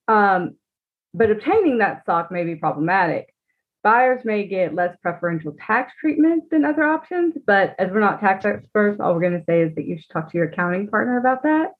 [0.07, 0.57] Um,
[1.15, 3.35] but obtaining that stock may be problematic.
[3.83, 8.45] Buyers may get less preferential tax treatment than other options, but as we're not tax
[8.45, 11.19] experts, all we're going to say is that you should talk to your accounting partner
[11.19, 11.73] about that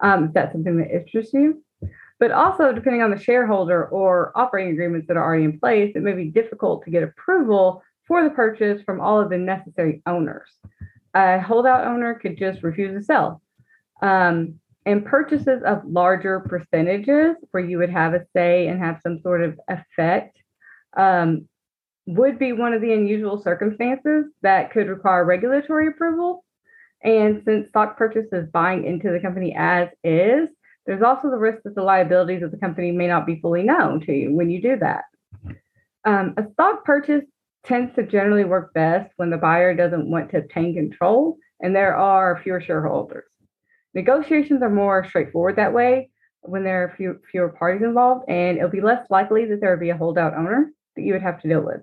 [0.00, 1.62] um, if that's something that interests you.
[2.18, 6.02] But also, depending on the shareholder or operating agreements that are already in place, it
[6.02, 10.50] may be difficult to get approval for the purchase from all of the necessary owners.
[11.14, 13.42] A holdout owner could just refuse to sell.
[14.02, 19.20] Um, and purchases of larger percentages where you would have a say and have some
[19.20, 20.38] sort of effect
[20.96, 21.48] um,
[22.06, 26.44] would be one of the unusual circumstances that could require regulatory approval.
[27.02, 30.48] And since stock purchase is buying into the company as is,
[30.86, 34.00] there's also the risk that the liabilities of the company may not be fully known
[34.06, 35.04] to you when you do that.
[36.04, 37.24] Um, a stock purchase
[37.66, 41.96] tends to generally work best when the buyer doesn't want to obtain control and there
[41.96, 43.24] are fewer shareholders.
[43.94, 46.10] Negotiations are more straightforward that way
[46.42, 49.80] when there are few, fewer parties involved, and it'll be less likely that there would
[49.80, 51.80] be a holdout owner that you would have to deal with.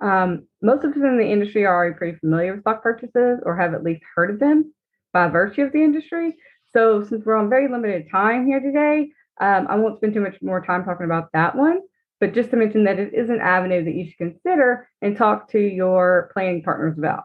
[0.00, 3.56] Um, most of us in the industry are already pretty familiar with stock purchases or
[3.56, 4.72] have at least heard of them
[5.12, 6.36] by virtue of the industry.
[6.72, 9.10] So, since we're on very limited time here today,
[9.40, 11.80] um, I won't spend too much more time talking about that one.
[12.20, 15.50] But just to mention that it is an avenue that you should consider and talk
[15.52, 17.24] to your planning partners about.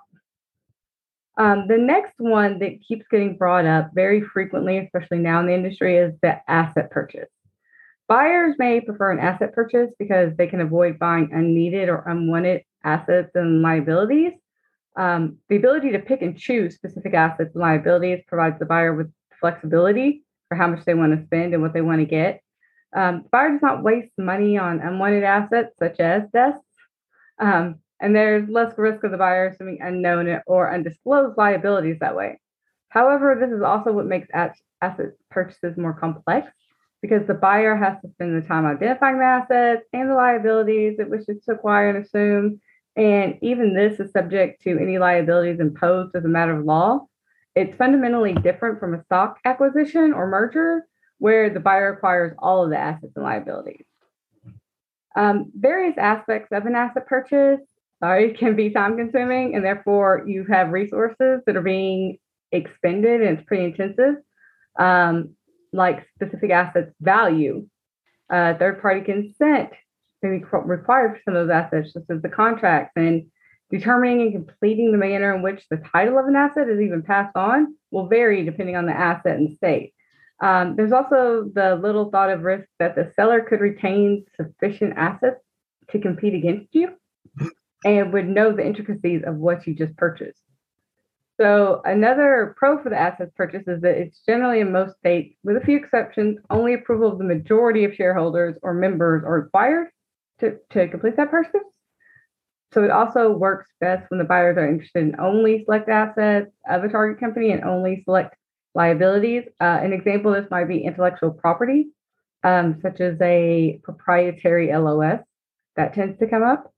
[1.36, 5.54] Um, the next one that keeps getting brought up very frequently, especially now in the
[5.54, 7.30] industry, is the asset purchase.
[8.08, 13.32] Buyers may prefer an asset purchase because they can avoid buying unneeded or unwanted assets
[13.34, 14.34] and liabilities.
[14.96, 19.12] Um, the ability to pick and choose specific assets and liabilities provides the buyer with
[19.40, 22.42] flexibility for how much they want to spend and what they want to get.
[22.96, 26.62] Um, buyer does not waste money on unwanted assets such as desks,
[27.40, 32.40] um, and there's less risk of the buyer assuming unknown or undisclosed liabilities that way.
[32.90, 36.52] However, this is also what makes asset purchases more complex
[37.02, 41.10] because the buyer has to spend the time identifying the assets and the liabilities it
[41.10, 42.62] wishes to acquire and assume.
[42.96, 47.08] And even this is subject to any liabilities imposed as a matter of law.
[47.56, 50.86] It's fundamentally different from a stock acquisition or merger,
[51.24, 53.86] where the buyer acquires all of the assets and liabilities.
[55.16, 57.62] Um, various aspects of an asset purchase,
[58.02, 62.18] sorry, can be time consuming, and therefore you have resources that are being
[62.52, 64.16] expended and it's pretty intensive,
[64.78, 65.38] um,
[65.72, 67.70] like specific assets value,
[68.30, 69.70] uh, third party consent
[70.24, 73.28] may be required for some of those assets, such as the contracts and
[73.72, 77.38] determining and completing the manner in which the title of an asset is even passed
[77.38, 79.94] on will vary depending on the asset and state.
[80.42, 85.42] Um, there's also the little thought of risk that the seller could retain sufficient assets
[85.92, 86.90] to compete against you
[87.86, 90.40] and would know the intricacies of what you just purchased.
[91.40, 95.58] So, another pro for the assets purchase is that it's generally in most states, with
[95.58, 99.88] a few exceptions, only approval of the majority of shareholders or members are required
[100.42, 101.64] to, to complete that purchase.
[102.72, 106.84] So, it also works best when the buyers are interested in only select assets of
[106.84, 108.36] a target company and only select
[108.76, 109.44] liabilities.
[109.60, 111.88] Uh, an example of this might be intellectual property,
[112.44, 115.20] um, such as a proprietary LOS.
[115.76, 116.72] That tends to come up.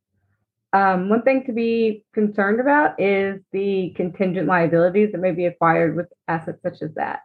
[0.74, 5.96] Um, one thing to be concerned about is the contingent liabilities that may be acquired
[5.96, 7.22] with assets such as that.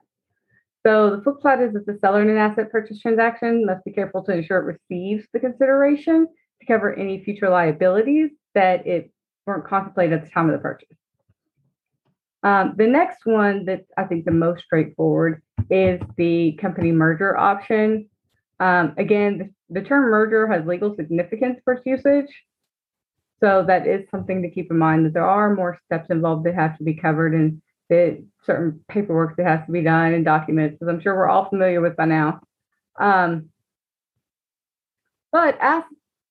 [0.86, 3.92] So the flip side is that the seller in an asset purchase transaction must be
[3.92, 6.26] careful to ensure it receives the consideration
[6.60, 9.12] to cover any future liabilities that it
[9.46, 10.96] weren't contemplated at the time of the purchase.
[12.42, 18.08] Um, the next one that I think the most straightforward is the company merger option.
[18.58, 22.30] Um, again, the, the, term merger has legal significance for its usage.
[23.40, 26.54] So that is something to keep in mind that there are more steps involved that
[26.54, 30.80] have to be covered and that certain paperwork that has to be done and documents,
[30.82, 32.40] as I'm sure we're all familiar with by now.
[32.98, 33.48] Um,
[35.32, 35.84] but as,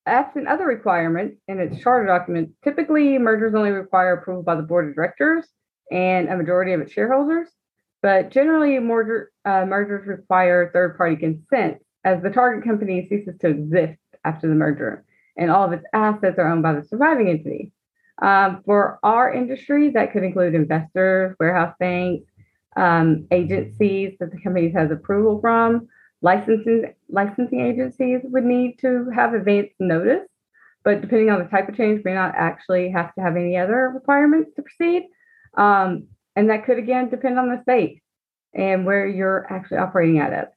[0.06, 4.89] absent other requirements in its charter documents, typically mergers only require approval by the board
[4.89, 5.45] of directors
[5.91, 7.47] and a majority of its shareholders.
[8.02, 13.47] But generally, merger, uh, mergers require third party consent as the target company ceases to
[13.47, 15.06] exist after the merger
[15.39, 17.71] and all of its assets are owned by the surviving entity.
[18.21, 22.30] Um, for our industry, that could include investors, warehouse banks,
[22.75, 25.88] um, agencies that the company has approval from.
[26.21, 30.28] Licensing licensing agencies would need to have advance notice,
[30.84, 33.89] but depending on the type of change, may not actually have to have any other
[33.95, 35.04] requirements to proceed.
[35.55, 38.01] Um, and that could again depend on the state
[38.53, 40.47] and where you're actually operating out of.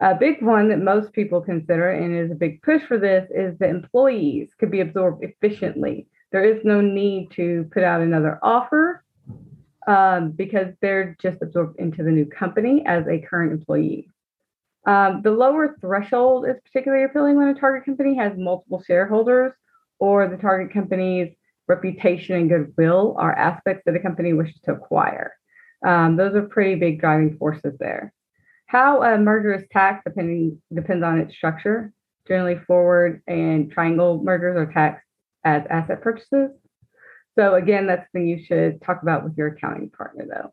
[0.00, 3.56] A big one that most people consider and is a big push for this is
[3.58, 6.08] that employees could be absorbed efficiently.
[6.32, 9.04] There is no need to put out another offer
[9.86, 14.08] um, because they're just absorbed into the new company as a current employee.
[14.86, 19.52] Um, the lower threshold is particularly appealing when a target company has multiple shareholders
[20.00, 21.32] or the target company's
[21.74, 25.32] reputation and goodwill are aspects that a company wishes to acquire.
[25.86, 28.12] Um, those are pretty big driving forces there.
[28.66, 31.92] How a merger is taxed depending depends on its structure.
[32.28, 35.06] Generally, forward and triangle mergers are taxed
[35.44, 36.50] as asset purchases.
[37.38, 40.52] So again, that's something you should talk about with your accounting partner, though.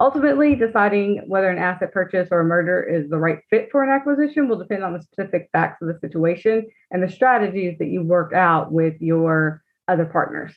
[0.00, 3.90] Ultimately, deciding whether an asset purchase or a merger is the right fit for an
[3.90, 8.02] acquisition will depend on the specific facts of the situation and the strategies that you
[8.02, 10.52] work out with your other partners.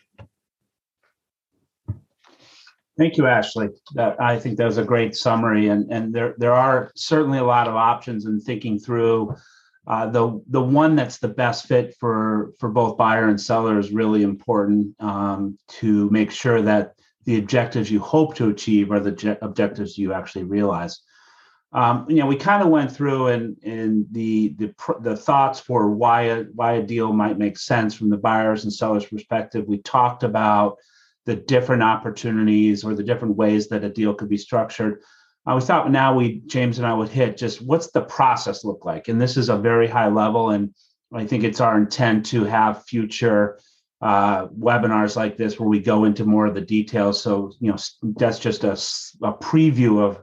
[2.98, 3.70] Thank you, Ashley.
[3.96, 7.44] That, I think that was a great summary, and and there there are certainly a
[7.46, 9.36] lot of options in thinking through.
[9.88, 13.92] Uh, the the one that's the best fit for for both buyer and seller is
[13.92, 19.12] really important um, to make sure that the objectives you hope to achieve are the
[19.12, 21.00] je- objectives you actually realize.
[21.72, 25.92] Um, you know, we kind of went through and in the the the thoughts for
[25.92, 29.68] why a why a deal might make sense from the buyers and sellers perspective.
[29.68, 30.78] We talked about
[31.26, 35.04] the different opportunities or the different ways that a deal could be structured.
[35.46, 38.84] Uh, we thought now we James and I would hit just what's the process look
[38.84, 40.74] like, and this is a very high level, and
[41.14, 43.60] I think it's our intent to have future
[44.02, 47.22] uh, webinars like this where we go into more of the details.
[47.22, 50.20] So you know that's just a, a preview of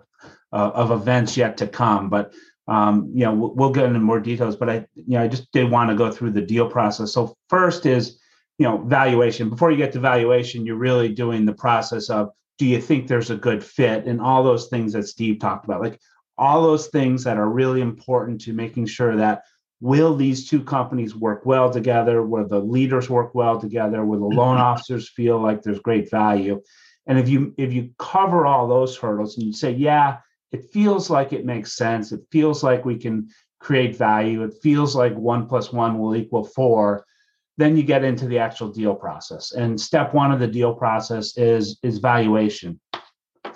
[0.57, 2.09] uh, of events yet to come.
[2.09, 2.33] But
[2.67, 4.57] um, you know, we'll, we'll get into more details.
[4.57, 7.13] But I, you know, I just did want to go through the deal process.
[7.13, 8.19] So first is,
[8.59, 9.51] you know, valuation.
[9.51, 13.31] Before you get to valuation, you're really doing the process of do you think there's
[13.31, 16.01] a good fit and all those things that Steve talked about, like
[16.39, 19.43] all those things that are really important to making sure that
[19.81, 24.37] will these two companies work well together will the leaders work well together will the
[24.37, 26.61] loan officers feel like there's great value
[27.07, 30.17] and if you if you cover all those hurdles and you say yeah
[30.53, 32.13] it feels like it makes sense.
[32.13, 33.29] It feels like we can
[33.61, 34.43] create value.
[34.43, 37.05] It feels like one plus one will equal four.
[37.57, 39.53] Then you get into the actual deal process.
[39.53, 42.81] And step one of the deal process is is valuation.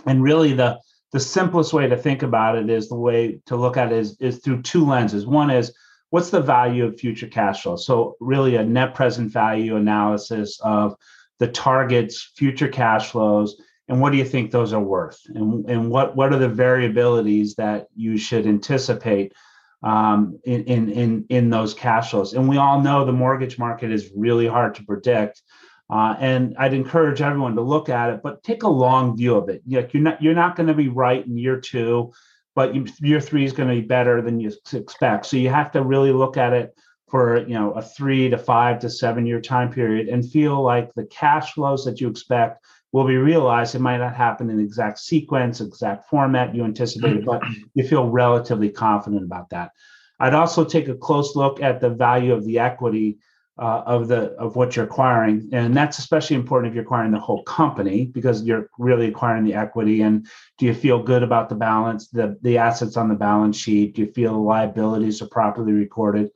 [0.07, 0.79] And really the
[1.13, 4.17] the simplest way to think about it is the way to look at it is,
[4.21, 5.27] is through two lenses.
[5.27, 5.75] One is
[6.11, 7.77] what's the value of future cash flow?
[7.77, 10.95] So really a net present value analysis of
[11.39, 13.61] the target's future cash flows
[13.91, 17.57] and what do you think those are worth and, and what, what are the variabilities
[17.57, 19.35] that you should anticipate
[19.83, 23.91] um, in, in, in, in those cash flows and we all know the mortgage market
[23.91, 25.43] is really hard to predict
[25.91, 29.49] uh, and I'd encourage everyone to look at it, but take a long view of
[29.49, 29.61] it.
[29.67, 32.13] You're not you're not going to be right in year two,
[32.55, 35.27] but you, year three is going to be better than you expect.
[35.27, 36.79] So you have to really look at it
[37.11, 40.95] for you know a three to five to seven year time period and feel like
[40.95, 43.75] the cash flows that you expect will be realized.
[43.75, 46.55] It might not happen in exact sequence, exact format.
[46.55, 47.43] You anticipated, but
[47.75, 49.71] you feel relatively confident about that.
[50.19, 53.19] I'd also take a close look at the value of the equity
[53.61, 55.49] uh, of the of what you're acquiring.
[55.53, 59.55] And that's especially important if you're acquiring the whole company because you're really acquiring the
[59.55, 60.01] equity.
[60.01, 60.27] And
[60.59, 63.95] do you feel good about the balance the the assets on the balance sheet?
[63.95, 66.31] Do you feel the liabilities are properly recorded?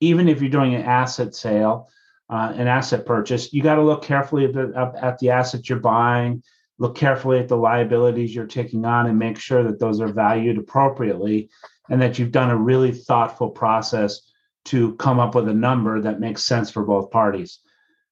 [0.00, 1.88] Even if you're doing an asset sale
[2.30, 5.78] uh, an asset purchase you got to look carefully at the, at the assets you're
[5.78, 6.42] buying
[6.78, 10.58] look carefully at the liabilities you're taking on and make sure that those are valued
[10.58, 11.50] appropriately
[11.90, 14.22] and that you've done a really thoughtful process
[14.64, 17.60] to come up with a number that makes sense for both parties.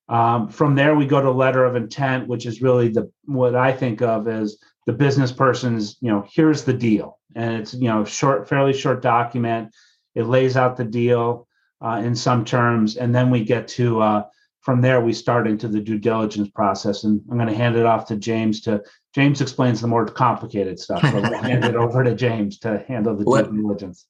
[0.09, 3.73] Um, from there, we go to letter of intent, which is really the what I
[3.73, 8.05] think of as the business person's, you know, here's the deal, and it's you know
[8.05, 9.75] short, fairly short document.
[10.15, 11.47] It lays out the deal
[11.81, 14.25] uh, in some terms, and then we get to uh,
[14.63, 17.05] from there we start into the due diligence process.
[17.05, 18.83] And I'm going to hand it off to James to
[19.15, 21.03] James explains the more complicated stuff.
[21.03, 24.07] So we'll hand it over to James to handle the due diligence.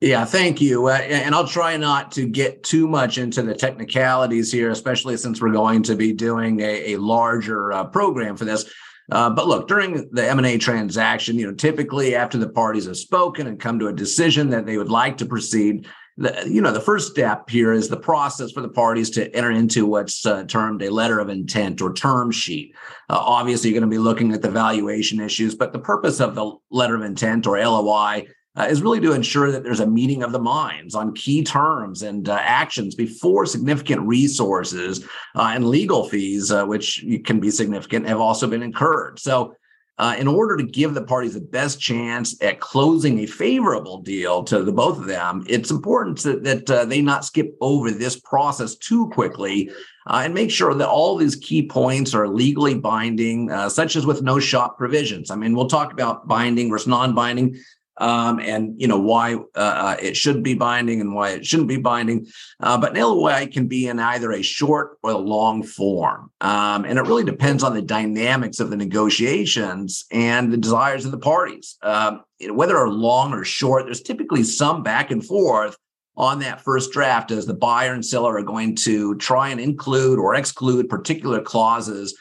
[0.00, 0.86] Yeah, thank you.
[0.86, 5.40] Uh, and I'll try not to get too much into the technicalities here, especially since
[5.40, 8.70] we're going to be doing a, a larger uh, program for this.
[9.10, 13.46] Uh, but look, during the M&A transaction, you know, typically after the parties have spoken
[13.46, 15.86] and come to a decision that they would like to proceed,
[16.18, 19.50] the, you know, the first step here is the process for the parties to enter
[19.50, 22.74] into what's uh, termed a letter of intent or term sheet.
[23.10, 26.34] Uh, obviously, you're going to be looking at the valuation issues, but the purpose of
[26.34, 30.22] the letter of intent or LOI uh, is really to ensure that there's a meeting
[30.22, 35.04] of the minds on key terms and uh, actions before significant resources
[35.34, 39.18] uh, and legal fees, uh, which can be significant, have also been incurred.
[39.18, 39.54] So,
[39.98, 44.44] uh, in order to give the parties the best chance at closing a favorable deal
[44.44, 48.18] to the both of them, it's important to, that uh, they not skip over this
[48.20, 49.70] process too quickly
[50.08, 54.38] and make sure that all these key points are legally binding, such as with no
[54.38, 55.32] shop provisions.
[55.32, 57.58] I mean, we'll talk about binding versus non binding
[57.98, 61.68] um, and you know why uh, uh, it should be binding and why it shouldn't
[61.68, 62.26] be binding.
[62.60, 66.84] Uh, but an LOI can be in either a short or a long form, um,
[66.84, 71.18] and it really depends on the dynamics of the negotiations and the desires of the
[71.18, 71.76] parties.
[71.82, 75.76] Um, whether are long or short, there's typically some back and forth
[76.16, 80.18] on that first draft as the buyer and seller are going to try and include
[80.18, 82.16] or exclude particular clauses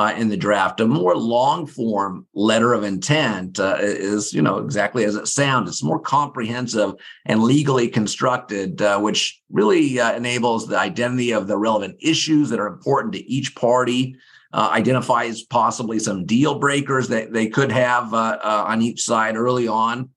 [0.00, 0.80] uh, in the draft.
[0.80, 5.68] A more long form letter of intent uh, is, you know, exactly as it sounds.
[5.68, 6.94] It's more comprehensive
[7.26, 12.60] and legally constructed, uh, which really uh, enables the identity of the relevant issues that
[12.60, 14.16] are important to each party.
[14.52, 19.68] Uh, identifies possibly some deal breakers that they could have uh, on each side early
[19.68, 20.08] on.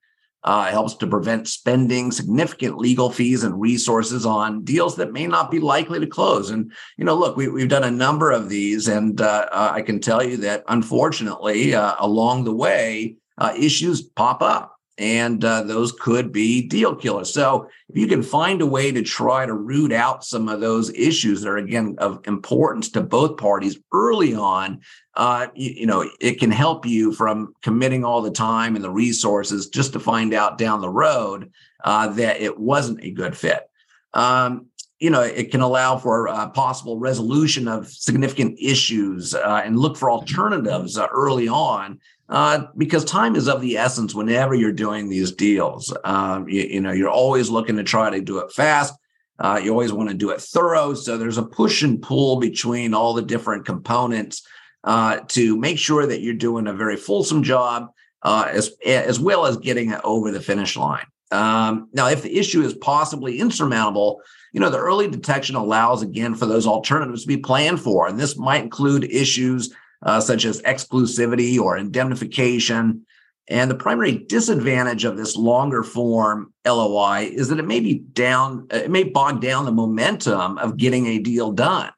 [0.45, 5.49] Uh, helps to prevent spending significant legal fees and resources on deals that may not
[5.49, 6.49] be likely to close.
[6.49, 9.81] And, you know, look, we, have done a number of these, and uh, uh, I
[9.81, 15.63] can tell you that unfortunately, uh, along the way, uh, issues pop up and uh,
[15.63, 17.33] those could be deal killers.
[17.33, 20.91] So if you can find a way to try to root out some of those
[20.91, 24.81] issues that are again of importance to both parties early on,
[25.15, 28.91] uh, you, you, know it can help you from committing all the time and the
[28.91, 31.51] resources just to find out down the road
[31.83, 33.69] uh, that it wasn't a good fit.
[34.13, 34.67] Um,
[34.99, 40.09] you know, it can allow for possible resolution of significant issues uh, and look for
[40.09, 41.99] alternatives uh, early on
[42.33, 45.95] uh, because time is of the essence whenever you're doing these deals.
[46.03, 48.95] Um, you, you, know, you're always looking to try to do it fast.
[49.37, 50.95] Uh, you always want to do it thorough.
[50.95, 54.41] So there's a push and pull between all the different components
[54.83, 57.91] uh, to make sure that you're doing a very fulsome job,
[58.23, 61.05] uh, as as well as getting it over the finish line.
[61.31, 64.21] Um, now, if the issue is possibly insurmountable,
[64.53, 68.19] you know the early detection allows again for those alternatives to be planned for, and
[68.19, 69.71] this might include issues
[70.05, 73.05] uh, such as exclusivity or indemnification.
[73.49, 78.67] And the primary disadvantage of this longer form LOI is that it may be down,
[78.71, 81.91] it may bog down the momentum of getting a deal done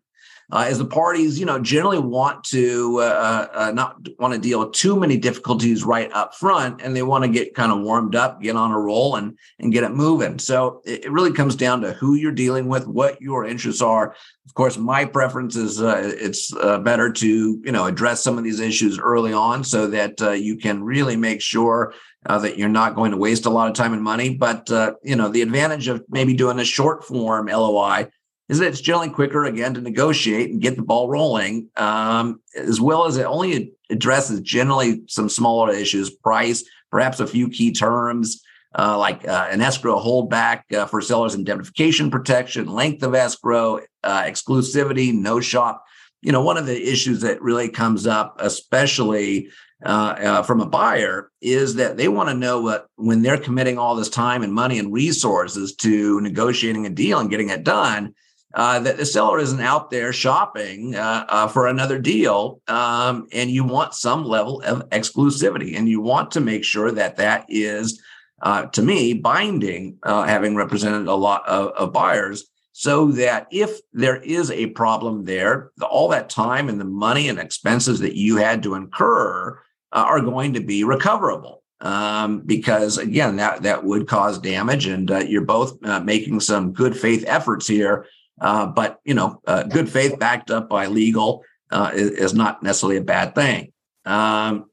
[0.52, 4.60] uh, as the parties, you know, generally want to uh, uh, not want to deal
[4.60, 8.16] with too many difficulties right up front, and they want to get kind of warmed
[8.16, 10.38] up, get on a roll, and and get it moving.
[10.38, 14.16] So it, it really comes down to who you're dealing with, what your interests are.
[14.46, 17.28] Of course, my preference is uh, it's uh, better to
[17.64, 21.16] you know address some of these issues early on, so that uh, you can really
[21.16, 21.94] make sure
[22.28, 24.36] uh, that you're not going to waste a lot of time and money.
[24.36, 28.10] But uh, you know, the advantage of maybe doing a short form LOI
[28.48, 32.80] is that it's generally quicker again to negotiate and get the ball rolling, um, as
[32.80, 38.42] well as it only addresses generally some smaller issues, price, perhaps a few key terms.
[38.78, 44.24] Uh, like uh, an escrow holdback uh, for sellers indemnification protection, length of escrow, uh,
[44.24, 45.86] exclusivity, no shop.
[46.22, 49.48] You know, one of the issues that really comes up, especially
[49.86, 53.78] uh, uh, from a buyer, is that they want to know what when they're committing
[53.78, 58.14] all this time and money and resources to negotiating a deal and getting it done
[58.56, 63.52] uh, that the seller isn't out there shopping uh, uh, for another deal, um, and
[63.52, 68.02] you want some level of exclusivity, and you want to make sure that that is,
[68.42, 69.98] uh, to me, binding.
[70.04, 75.26] Uh, having represented a lot of, of, buyers, so that if there is a problem
[75.26, 79.60] there, all that time and the money and expenses that you had to incur
[79.92, 81.62] are going to be recoverable.
[81.82, 87.26] Um, because again, that that would cause damage, and you're both making some good faith
[87.28, 88.06] efforts here
[88.40, 92.62] uh, but you know, uh, good faith backed up by legal uh, is, is, not
[92.62, 93.72] necessarily a bad thing.
[94.06, 94.66] Um,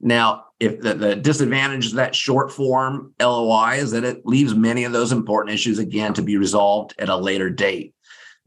[0.00, 4.84] now, if the, the, disadvantage of that short form LOI is that it leaves many
[4.84, 7.94] of those important issues again to be resolved at a later date.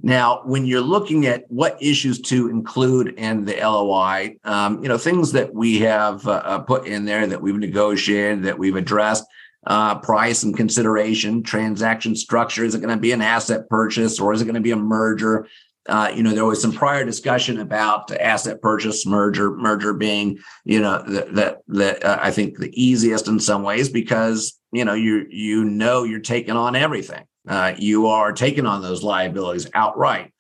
[0.04, 4.98] Now, when you're looking at what issues to include in the LOI, um, you know
[4.98, 9.26] things that we have uh, uh, put in there that we've negotiated, that we've addressed
[9.68, 12.64] uh, price and consideration, transaction structure.
[12.64, 14.78] Is it going to be an asset purchase or is it going to be a
[14.78, 15.48] merger?
[15.88, 20.80] Uh, you know, there was some prior discussion about asset purchase, merger, merger being, you
[20.80, 25.26] know, that the, uh, I think the easiest in some ways because you know you
[25.30, 27.24] you know you're taking on everything.
[27.48, 30.31] Uh, you are taking on those liabilities outright.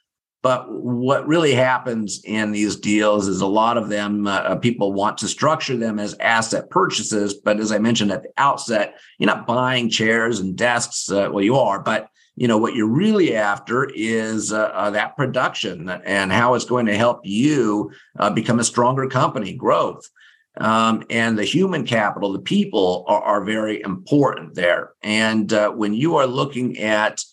[0.44, 4.92] But what really happens in these deals is a lot of them, uh, uh, people
[4.92, 7.36] want to structure them as asset purchases.
[7.36, 11.12] But as I mentioned at the outset, you're not buying chairs and desks.
[11.12, 15.16] Uh, well, you are, but you know what you're really after is uh, uh, that
[15.16, 20.10] production and how it's going to help you uh, become a stronger company, growth.
[20.58, 24.94] Um, and the human capital, the people are, are very important there.
[25.04, 27.24] And when you are looking at,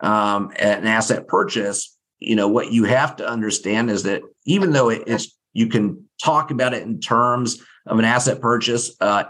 [0.00, 4.72] um, at an asset purchase, you know what you have to understand is that even
[4.72, 9.24] though it's you can talk about it in terms of an asset purchase uh,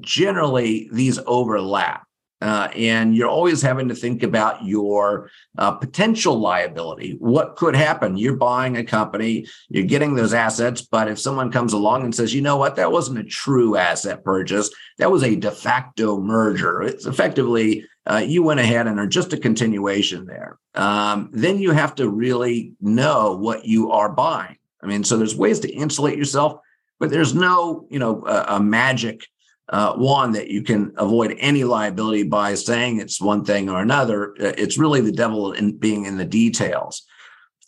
[0.00, 2.06] generally these overlap
[2.42, 7.16] uh, and you're always having to think about your uh, potential liability.
[7.18, 8.16] What could happen?
[8.16, 12.32] You're buying a company, you're getting those assets, but if someone comes along and says,
[12.32, 16.82] you know what, that wasn't a true asset purchase, that was a de facto merger.
[16.82, 20.58] It's effectively uh, you went ahead and are just a continuation there.
[20.74, 24.56] Um, then you have to really know what you are buying.
[24.82, 26.60] I mean, so there's ways to insulate yourself,
[26.98, 29.26] but there's no, you know, a magic
[29.70, 34.32] uh, one that you can avoid any liability by saying it's one thing or another.
[34.32, 37.02] Uh, it's really the devil in being in the details.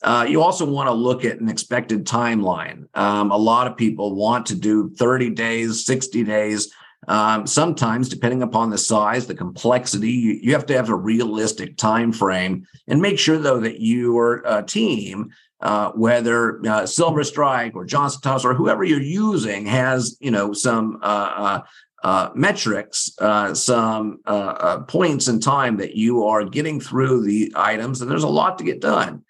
[0.02, 2.86] Uh, you also want to look at an expected timeline.
[2.94, 6.72] Um, a lot of people want to do 30 days, 60 days.
[7.08, 11.76] Um, sometimes, depending upon the size, the complexity, you, you, have to have a realistic
[11.76, 15.30] time frame and make sure, though, that your uh, team,
[15.60, 20.52] uh, whether uh, Silver Strike or Johnston Thomas or whoever you're using, has you know
[20.52, 21.62] some uh, uh,
[22.04, 23.10] uh, metrics,
[23.54, 24.20] some
[24.86, 28.64] points in time that you are getting through the items, and there's a lot to
[28.64, 29.24] get done.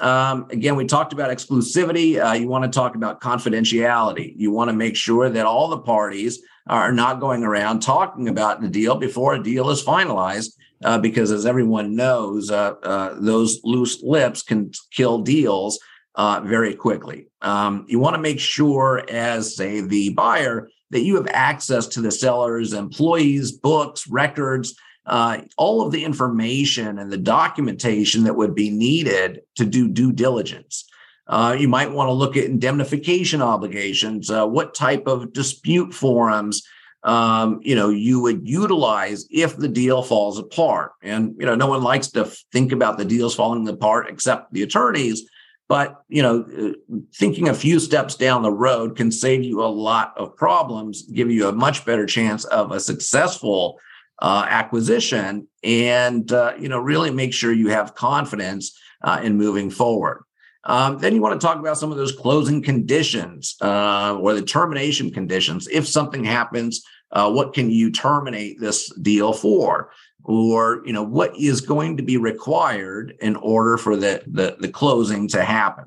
[0.00, 2.38] Um, again, we talked about exclusivity.
[2.38, 4.34] You want to talk about confidentiality.
[4.36, 8.60] You want to make sure that all the parties are not going around talking about
[8.60, 10.54] the deal before a deal is finalized,
[10.84, 15.78] uh, because as everyone knows, those loose lips can kill deals
[16.16, 17.28] very quickly.
[17.42, 22.00] Um, you want to make sure, as say the buyer, that you have access to
[22.00, 24.74] the seller's employees, books, records,
[25.06, 30.12] uh, all of the information and the documentation that would be needed to do due
[30.12, 30.84] diligence.
[31.28, 36.62] Uh, you might want to look at indemnification obligations, uh, what type of dispute forums
[37.06, 40.92] um, you know you would utilize if the deal falls apart.
[41.02, 44.62] And you know no one likes to think about the deals falling apart except the
[44.62, 45.22] attorneys.
[45.68, 49.66] but you know uh, thinking a few steps down the road can save you a
[49.66, 53.78] lot of problems give you a much better chance of a successful
[54.22, 59.70] uh, acquisition and uh, you know really make sure you have confidence uh, in moving
[59.70, 60.25] forward
[60.66, 64.42] um, then you want to talk about some of those closing conditions uh, or the
[64.42, 65.68] termination conditions.
[65.68, 69.90] If something happens uh, what can you terminate this deal for?
[70.24, 74.68] Or you know what is going to be required in order for the, the, the
[74.68, 75.84] closing to happen?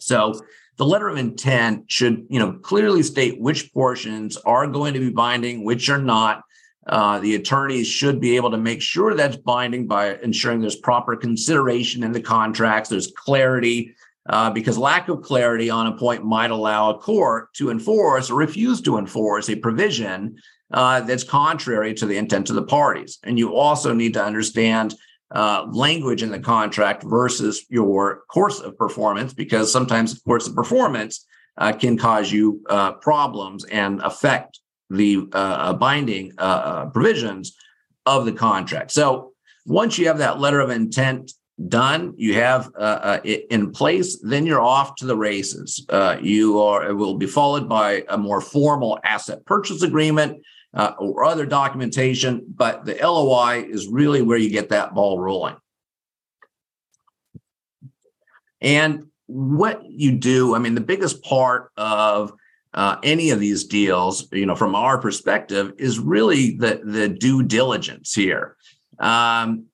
[0.00, 0.40] So
[0.78, 5.10] the letter of intent should you know clearly state which portions are going to be
[5.10, 6.42] binding which are not.
[6.86, 11.16] Uh, the attorneys should be able to make sure that's binding by ensuring there's proper
[11.16, 13.92] consideration in the contracts there's clarity
[14.28, 18.34] uh, because lack of clarity on a point might allow a court to enforce or
[18.34, 20.36] refuse to enforce a provision
[20.72, 23.18] uh, that's contrary to the intent of the parties.
[23.22, 24.94] And you also need to understand
[25.30, 31.24] uh, language in the contract versus your course of performance, because sometimes course of performance
[31.58, 34.60] uh, can cause you uh, problems and affect
[34.90, 36.32] the uh, binding
[36.92, 37.56] provisions
[38.04, 38.92] of the contract.
[38.92, 39.32] So
[39.66, 41.32] once you have that letter of intent
[41.68, 42.70] done, you have
[43.24, 45.86] it in place, then you're off to the races.
[46.20, 50.42] you are it will be followed by a more formal asset purchase agreement
[50.76, 55.56] uh, or other documentation, but the LOI is really where you get that ball rolling.
[58.60, 62.32] And what you do, I mean, the biggest part of
[62.74, 67.42] uh, any of these deals, you know, from our perspective, is really the the due
[67.42, 68.56] diligence here.
[68.98, 69.66] Um,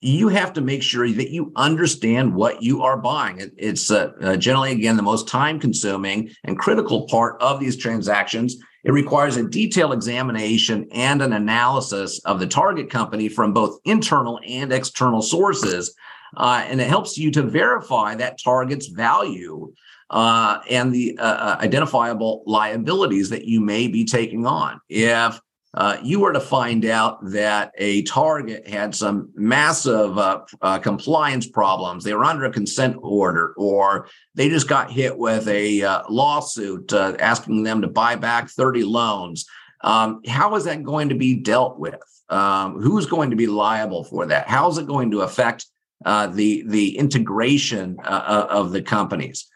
[0.00, 3.40] you have to make sure that you understand what you are buying.
[3.40, 7.76] It, it's uh, uh, generally, again, the most time consuming and critical part of these
[7.76, 13.80] transactions it requires a detailed examination and an analysis of the target company from both
[13.84, 15.94] internal and external sources.
[16.36, 19.72] Uh, and it helps you to verify that target's value
[20.10, 24.80] uh, and the uh, uh identifiable liabilities that you may be taking on.
[24.88, 25.38] If
[25.78, 31.46] uh, you were to find out that a target had some massive uh, uh, compliance
[31.46, 36.02] problems, they were under a consent order, or they just got hit with a uh,
[36.08, 39.46] lawsuit uh, asking them to buy back 30 loans,
[39.84, 41.94] um, how is that going to be dealt with?
[42.28, 44.48] Um, who's going to be liable for that?
[44.48, 45.66] How is it going to affect
[46.04, 49.48] the the integration of the companies?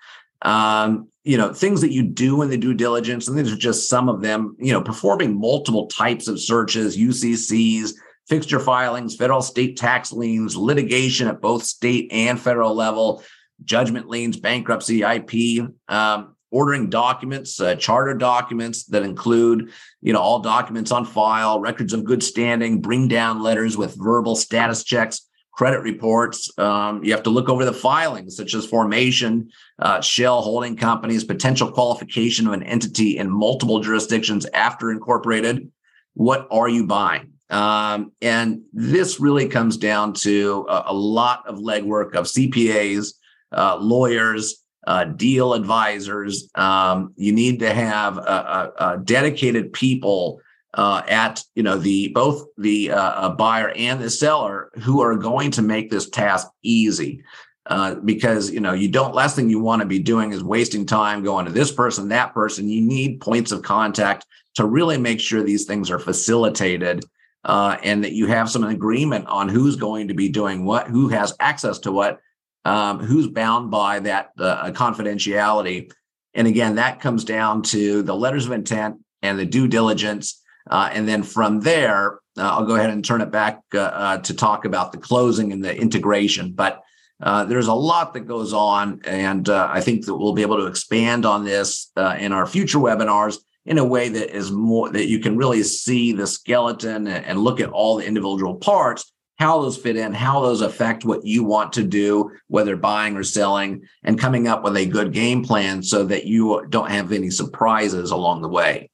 [0.43, 3.88] Um, you know things that you do in the due diligence and these are just
[3.88, 7.93] some of them you know performing multiple types of searches uccs
[8.28, 13.22] fixture filings federal state tax liens litigation at both state and federal level
[13.64, 19.70] judgment liens bankruptcy ip um, ordering documents uh, charter documents that include
[20.01, 24.34] you know all documents on file records of good standing bring down letters with verbal
[24.34, 26.50] status checks credit reports.
[26.59, 31.24] Um, you have to look over the filings, such as formation, uh, shell holding companies,
[31.24, 35.70] potential qualification of an entity in multiple jurisdictions after incorporated.
[36.14, 37.32] What are you buying?
[37.50, 43.12] Um, and this really comes down to a, a lot of legwork of CPAs,
[43.53, 46.48] uh, lawyers, uh, deal advisors.
[46.55, 50.40] Um, you need to have a, a, a dedicated people
[50.74, 55.50] uh, at you know the both the uh, buyer and the seller who are going
[55.52, 57.22] to make this task easy.
[57.66, 60.84] Uh, because you know you don't last thing you want to be doing is wasting
[60.84, 62.68] time going to this person that person.
[62.68, 67.04] You need points of contact to really make sure these things are facilitated
[67.44, 71.08] uh, and that you have some agreement on who's going to be doing what who
[71.08, 72.18] has access to what
[72.64, 75.92] um, who's bound by that uh, confidentiality.
[76.34, 80.90] And again that comes down to the letters of intent and the due diligence uh,
[80.92, 84.34] and then from there, uh, I'll go ahead and turn it back uh, uh to
[84.34, 86.52] talk about the closing and the integration.
[86.52, 86.82] But
[87.22, 90.56] uh, there's a lot that goes on, and uh, I think that we'll be able
[90.56, 95.06] to expand on this in our future webinars in a way that is more that
[95.06, 99.60] you can really see the skeleton and, and look at all the individual parts how
[99.60, 103.82] those fit in, how those affect what you want to do, whether buying or selling,
[104.04, 108.12] and coming up with a good game plan so that you don't have any surprises
[108.12, 108.88] along the way.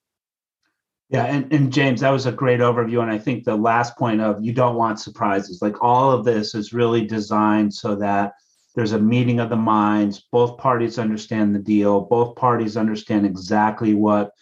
[1.11, 3.01] Yeah, and, and James, that was a great overview.
[3.01, 5.63] And I think the last point of you don't want surprises.
[5.63, 8.35] Like all of this is really designed so that
[8.75, 10.27] there's a meeting of the minds.
[10.31, 12.03] Both parties understand the deal.
[12.03, 14.33] Both parties understand exactly what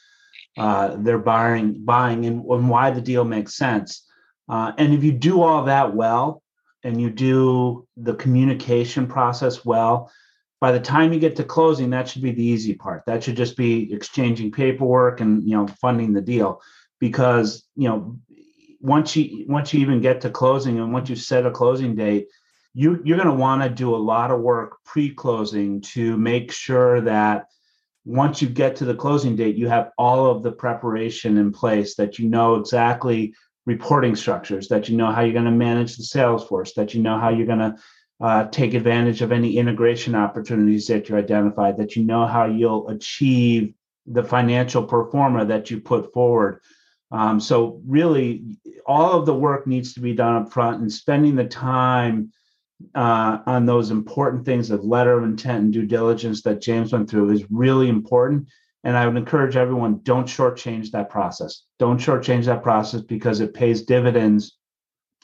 [0.58, 4.04] uh, they're buying, buying, and, and, why the deal makes sense.
[4.48, 6.42] Uh, and if you do all that well,
[6.86, 10.10] and you do the communication process well,
[10.60, 13.02] by the time you get to closing that should be the easy part.
[13.06, 16.60] That should just be exchanging paperwork and you know funding the deal.
[16.98, 18.18] Because you know
[18.80, 22.28] once you once you even get to closing and once you set a closing date
[22.76, 27.00] you, you're going to want to do a lot of work pre-closing to make sure
[27.00, 27.46] that
[28.04, 31.94] once you get to the closing date, you have all of the preparation in place
[31.94, 33.34] that you know exactly
[33.64, 37.02] reporting structures, that you know how you're going to manage the sales force, that you
[37.02, 37.74] know how you're going to
[38.20, 42.88] uh, take advantage of any integration opportunities that you identify, that you know how you'll
[42.88, 43.74] achieve
[44.06, 46.60] the financial performer that you put forward.
[47.10, 51.36] Um, so really, all of the work needs to be done up front, and spending
[51.36, 52.32] the time
[52.94, 57.08] uh, on those important things of letter of intent and due diligence that James went
[57.08, 58.48] through is really important.
[58.84, 61.62] And I would encourage everyone don't shortchange that process.
[61.78, 64.56] Don't shortchange that process because it pays dividends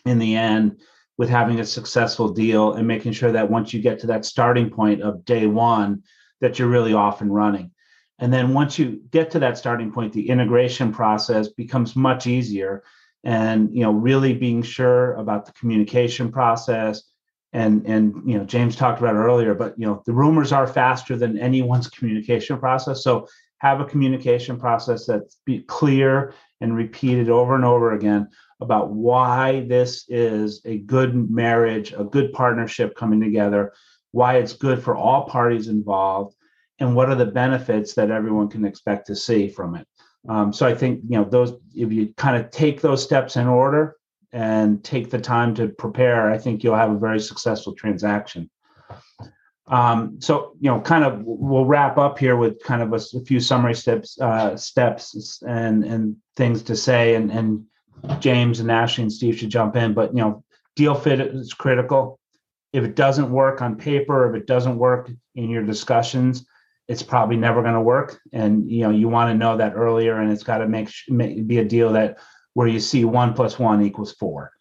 [0.04, 0.80] in the end
[1.18, 4.70] with having a successful deal and making sure that once you get to that starting
[4.70, 6.02] point of day one,
[6.40, 7.70] that you're really off and running.
[8.18, 12.82] And then once you get to that starting point, the integration process becomes much easier.
[13.24, 17.02] And you know, really being sure about the communication process,
[17.52, 21.16] and and you know james talked about earlier but you know the rumors are faster
[21.16, 23.26] than anyone's communication process so
[23.58, 28.28] have a communication process that's be clear and repeated over and over again
[28.62, 33.72] about why this is a good marriage a good partnership coming together
[34.12, 36.34] why it's good for all parties involved
[36.78, 39.86] and what are the benefits that everyone can expect to see from it
[40.28, 43.46] um, so i think you know those if you kind of take those steps in
[43.46, 43.96] order
[44.32, 48.50] and take the time to prepare, I think you'll have a very successful transaction.
[49.66, 53.24] Um, so, you know, kind of we'll wrap up here with kind of a, a
[53.24, 57.14] few summary steps, uh, steps and and things to say.
[57.14, 57.64] And and
[58.18, 59.94] James and Ashley and Steve should jump in.
[59.94, 60.44] But you know,
[60.76, 62.18] deal fit is critical.
[62.72, 66.46] If it doesn't work on paper, if it doesn't work in your discussions,
[66.88, 68.20] it's probably never going to work.
[68.32, 71.46] And you know, you want to know that earlier, and it's got to make, make
[71.46, 72.18] be a deal that
[72.54, 74.52] where you see one plus one equals four.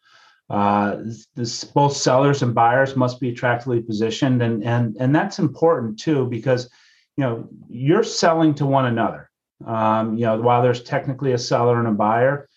[0.49, 0.97] Uh,
[1.35, 6.25] this, both sellers and buyers must be attractively positioned, and and and that's important too
[6.27, 6.69] because
[7.15, 9.29] you know you're selling to one another.
[9.65, 12.49] Um, you know, while there's technically a seller and a buyer,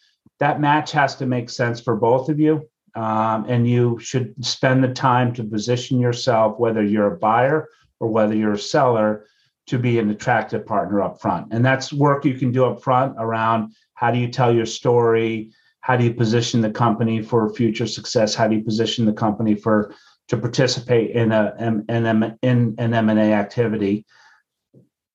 [0.45, 4.85] that match has to make sense for both of you, um, and you should spend
[4.85, 7.67] the time to position yourself, whether you're a buyer
[7.99, 9.25] or whether you're a seller,
[9.69, 11.47] to be an attractive partner up front.
[11.51, 15.51] And that's work you can do up front around how do you tell your story?
[15.81, 18.35] How do you position the company for future success?
[18.35, 19.95] How do you position the company for
[20.29, 24.05] to participate in a in, in, in an M&A activity?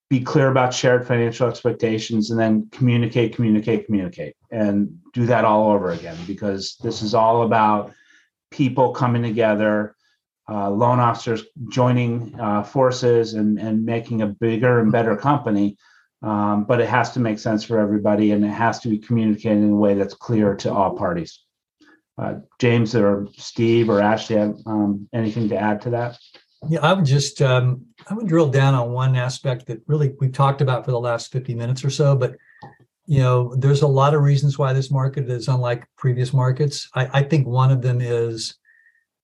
[0.09, 5.71] Be clear about shared financial expectations and then communicate, communicate, communicate, and do that all
[5.71, 7.93] over again because this is all about
[8.49, 9.95] people coming together,
[10.49, 15.77] uh, loan officers joining uh, forces and, and making a bigger and better company
[16.21, 19.63] um, but it has to make sense for everybody and it has to be communicated
[19.63, 21.43] in a way that's clear to all parties.
[22.17, 26.17] Uh, James or Steve or Ashley, um, anything to add to that?
[26.67, 30.33] Yeah, I would just um, I would drill down on one aspect that really we've
[30.33, 32.35] talked about for the last 50 minutes or so, but
[33.05, 36.89] you know, there's a lot of reasons why this market is unlike previous markets.
[36.93, 38.55] I, I think one of them is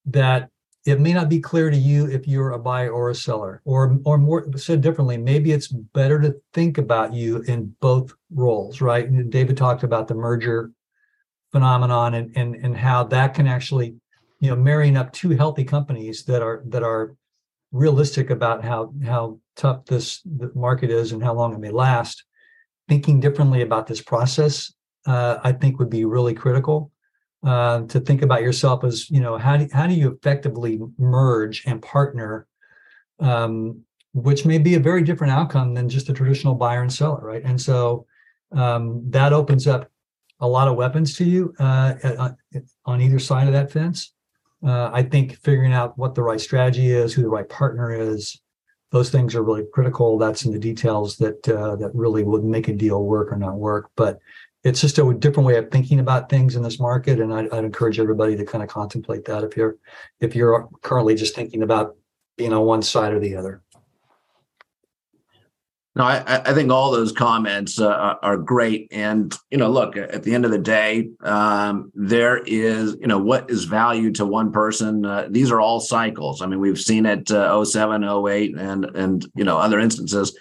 [0.06, 0.50] that
[0.86, 3.98] it may not be clear to you if you're a buyer or a seller or
[4.06, 9.10] or more said differently maybe it's better to think about you in both roles right
[9.10, 10.72] and david talked about the merger
[11.52, 13.96] phenomenon and and, and how that can actually
[14.40, 17.16] you know marrying up two healthy companies that are that are
[17.72, 20.22] realistic about how how tough this
[20.54, 22.24] market is and how long it may last.
[22.88, 24.72] Thinking differently about this process
[25.06, 26.92] uh, i think would be really critical.
[27.44, 31.64] Uh, to think about yourself as you know how do, how do you effectively merge
[31.68, 32.48] and partner
[33.20, 33.82] um,
[34.14, 37.44] which may be a very different outcome than just a traditional buyer and seller right?
[37.44, 38.08] And so
[38.52, 39.92] um, that opens up
[40.40, 42.30] a lot of weapons to you uh, uh
[42.86, 44.15] on either side of that fence
[44.66, 48.42] uh, i think figuring out what the right strategy is who the right partner is
[48.92, 50.18] those things are really critical.
[50.18, 53.56] That's in the details that uh, that really would make a deal work or not
[53.56, 53.90] work.
[53.98, 54.20] But
[54.64, 57.64] it's just a different way of thinking about things in this market and I'd, I'd,
[57.64, 59.76] encourage everybody to kind of contemplate that if you're
[60.20, 61.96] if you're currently just thinking about
[62.36, 63.62] being on one side or the other
[65.96, 68.88] no i, I think all those comments uh, are great.
[68.92, 73.18] And you know look at the end of the day um, there is you know
[73.18, 76.42] what is value to one person uh, these are all cycles.
[76.42, 80.38] I mean we've seen it uh, 07 08 and and you know other instances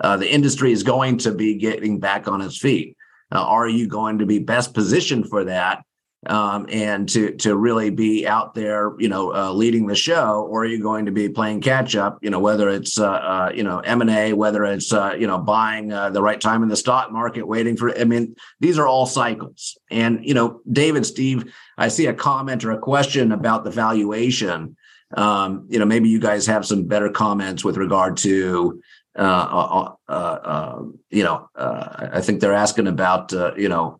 [0.00, 2.96] uh, the industry is going to be getting back on its feet.
[3.32, 5.84] Are you going to be best positioned for that?
[6.28, 10.62] Um, and to to really be out there, you know, uh, leading the show, or
[10.62, 12.18] are you going to be playing catch up?
[12.20, 15.26] You know, whether it's uh, uh, you know M and A, whether it's uh, you
[15.26, 17.98] know buying uh, the right time in the stock market, waiting for.
[17.98, 19.78] I mean, these are all cycles.
[19.90, 24.76] And you know, David, Steve, I see a comment or a question about the valuation.
[25.16, 28.82] um, you know, maybe you guys have some better comments with regard to,
[29.18, 33.98] uh, uh, uh, uh you know, uh, I think they're asking about, uh, you know,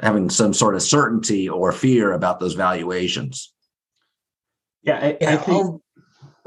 [0.00, 3.52] having some sort of certainty or fear about those valuations.
[4.82, 5.80] Yeah, I, yeah, I think.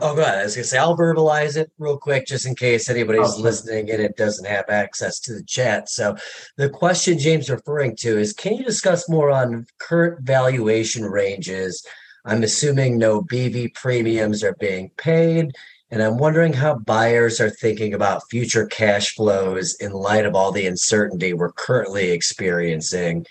[0.01, 0.35] Oh, God.
[0.35, 3.91] I was gonna say I'll verbalize it real quick, just in case anybody's oh, listening
[3.91, 5.89] and it doesn't have access to the chat.
[5.89, 6.15] So,
[6.55, 11.85] the question James referring to is: Can you discuss more on current valuation ranges?
[12.25, 15.51] I'm assuming no BV premiums are being paid,
[15.91, 20.51] and I'm wondering how buyers are thinking about future cash flows in light of all
[20.51, 23.25] the uncertainty we're currently experiencing.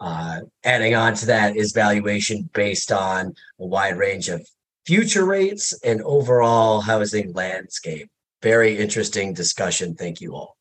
[0.00, 4.46] Uh, adding on to that is valuation based on a wide range of
[4.86, 8.10] future rates and overall housing landscape.
[8.42, 9.94] Very interesting discussion.
[9.94, 10.56] Thank you all.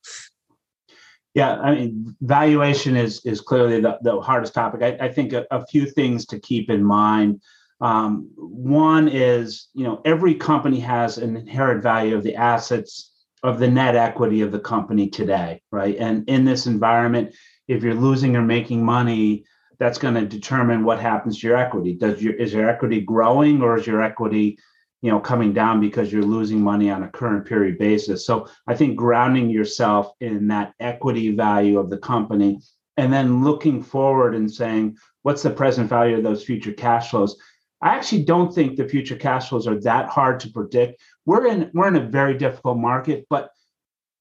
[1.34, 4.82] Yeah, I mean, valuation is is clearly the, the hardest topic.
[4.82, 7.42] I, I think a, a, few things to keep in mind.
[7.82, 13.12] Um, one is, you know, every company has an inherent value of the assets
[13.42, 15.96] of the net equity of the company today, right?
[15.98, 17.36] And in this environment,
[17.68, 19.46] if you're losing or making money,
[19.80, 21.94] that's going to determine what happens to your equity.
[21.94, 24.58] Does your is your equity growing or is your equity,
[25.02, 28.26] you know, coming down because you're losing money on a current period basis?
[28.26, 32.60] So I think grounding yourself in that equity value of the company
[32.98, 37.38] and then looking forward and saying, what's the present value of those future cash flows?
[37.82, 41.02] I actually don't think the future cash flows are that hard to predict.
[41.26, 43.52] We're in we're in a very difficult market, but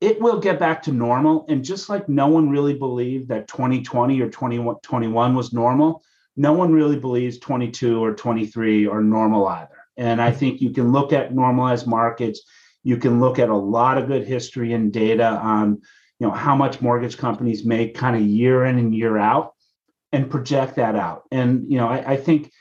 [0.01, 1.45] it will get back to normal.
[1.49, 6.03] And just like no one really believed that 2020 or 2021 was normal,
[6.37, 9.77] no one really believes 22 or 23 are normal either.
[9.97, 12.43] And I think you can look at normalized markets.
[12.85, 15.83] You can look at a lot of good history and data on,
[16.21, 19.55] you know, how much mortgage companies make kind of year in and year out
[20.13, 21.25] and project that out.
[21.33, 22.53] And, you know, I, I think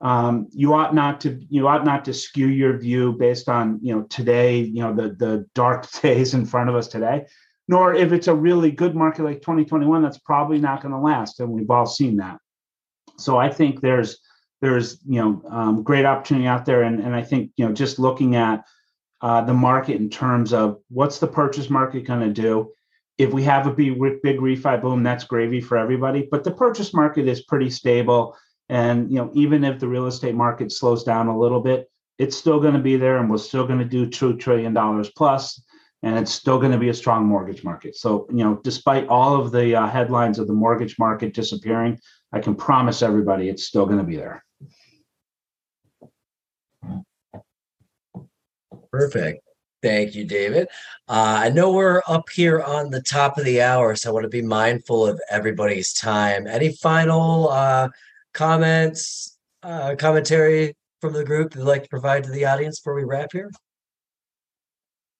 [0.00, 3.94] um, you ought not to you ought not to skew your view based on you
[3.94, 7.24] know today you know the the dark days in front of us today
[7.68, 11.40] nor if it's a really good market like 2021 that's probably not going to last
[11.40, 12.38] and we've all seen that.
[13.18, 14.18] So i think there's
[14.60, 17.98] there's you know um, great opportunity out there and, and i think you know just
[17.98, 18.64] looking at
[19.22, 22.70] uh, the market in terms of what's the purchase market going to do?
[23.16, 26.92] If we have a big, big refi boom that's gravy for everybody but the purchase
[26.92, 28.36] market is pretty stable
[28.68, 32.36] and you know, even if the real estate market slows down a little bit, it's
[32.36, 35.62] still going to be there, and we're still going to do two trillion dollars plus,
[36.02, 37.96] and it's still going to be a strong mortgage market.
[37.96, 41.98] So you know, despite all of the uh, headlines of the mortgage market disappearing,
[42.32, 44.44] I can promise everybody it's still going to be there.
[48.90, 49.42] Perfect.
[49.82, 50.68] Thank you, David.
[51.06, 54.24] Uh, I know we're up here on the top of the hour, so I want
[54.24, 56.46] to be mindful of everybody's time.
[56.46, 57.90] Any final uh,
[58.36, 63.04] comments, uh, commentary from the group you'd like to provide to the audience before we
[63.04, 63.50] wrap here?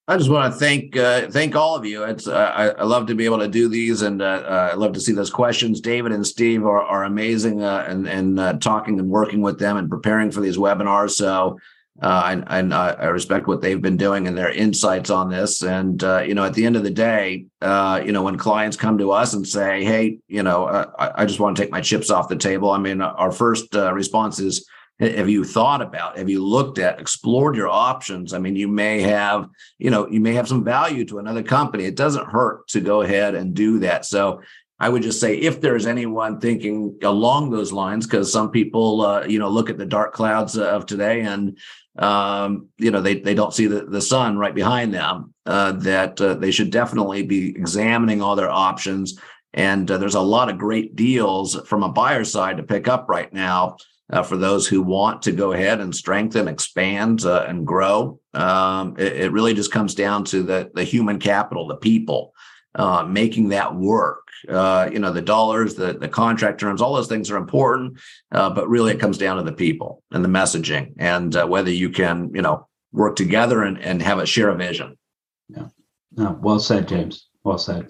[0.06, 2.04] I just want to thank uh, thank all of you.
[2.04, 4.74] It's uh, I, I, love to be able to do these, and uh, uh I
[4.76, 5.80] love to see those questions.
[5.80, 9.76] David and Steve are are amazing, uh, and and uh, talking and working with them
[9.76, 11.10] and preparing for these webinars.
[11.10, 11.58] So
[12.02, 15.62] uh, and, and I respect what they've been doing and their insights on this.
[15.62, 18.76] And uh, you know, at the end of the day, uh, you know, when clients
[18.76, 21.72] come to us and say, "Hey, you know, uh, I, I, just want to take
[21.72, 24.68] my chips off the table," I mean, our first uh, response is,
[25.00, 26.18] "Have you thought about?
[26.18, 28.34] Have you looked at, explored your options?
[28.34, 31.84] I mean, you may have, you know, you may have some value to another company.
[31.84, 34.42] It doesn't hurt to go ahead and do that." So
[34.78, 39.24] I would just say if there's anyone thinking along those lines, because some people, uh,
[39.24, 41.58] you know, look at the dark clouds of today and
[41.98, 45.32] um, you know, they they don't see the, the sun right behind them.
[45.46, 49.18] Uh, that uh, they should definitely be examining all their options.
[49.54, 53.08] And uh, there's a lot of great deals from a buyer side to pick up
[53.08, 53.76] right now
[54.10, 58.20] uh, for those who want to go ahead and strengthen, expand, uh, and grow.
[58.34, 62.34] Um, it, it, really just comes down to the the human capital, the people,
[62.74, 64.25] uh, making that work.
[64.48, 67.98] Uh, you know, the dollars, the the contract terms, all those things are important,
[68.32, 71.70] uh, but really it comes down to the people and the messaging and uh, whether
[71.70, 74.96] you can, you know, work together and, and have a share a vision.
[75.48, 75.68] Yeah.
[76.12, 77.28] No, well said, James.
[77.44, 77.88] Well said.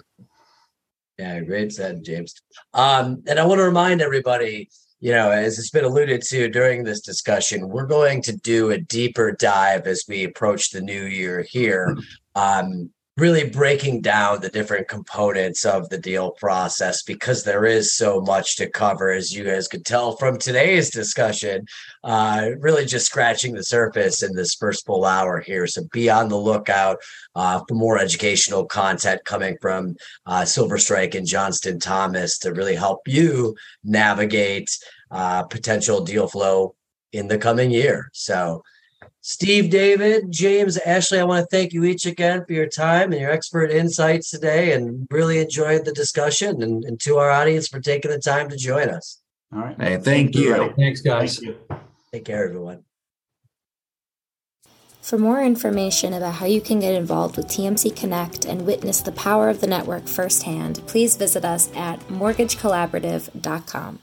[1.17, 2.35] Yeah, great said, James.
[2.73, 4.69] Um, and I want to remind everybody,
[4.99, 8.77] you know, as it's been alluded to during this discussion, we're going to do a
[8.77, 11.97] deeper dive as we approach the new year here.
[12.35, 18.21] Um, really breaking down the different components of the deal process because there is so
[18.21, 21.65] much to cover, as you guys could tell from today's discussion.
[22.03, 25.65] Uh, really just scratching the surface in this first full hour here.
[25.65, 26.97] So be on the lookout
[27.35, 29.95] uh, for more educational content coming from
[30.27, 34.69] uh, Silver Strike and Johnston Thomas to really help you navigate
[35.09, 36.75] uh, potential deal flow
[37.13, 38.09] in the coming year.
[38.13, 38.61] So,
[39.29, 43.19] Steve, David, James, Ashley, I want to thank you each again for your time and
[43.19, 47.81] your expert insights today and really enjoyed the discussion and, and to our audience for
[47.81, 49.21] taking the time to join us.
[49.53, 49.75] All right.
[49.81, 50.73] Hey, thank you.
[50.77, 51.39] Thanks, guys.
[51.39, 51.77] Thank you.
[52.13, 52.85] Take care, everyone.
[55.01, 59.11] For more information about how you can get involved with TMC Connect and witness the
[59.11, 63.99] power of the network firsthand, please visit us at mortgagecollaborative.com.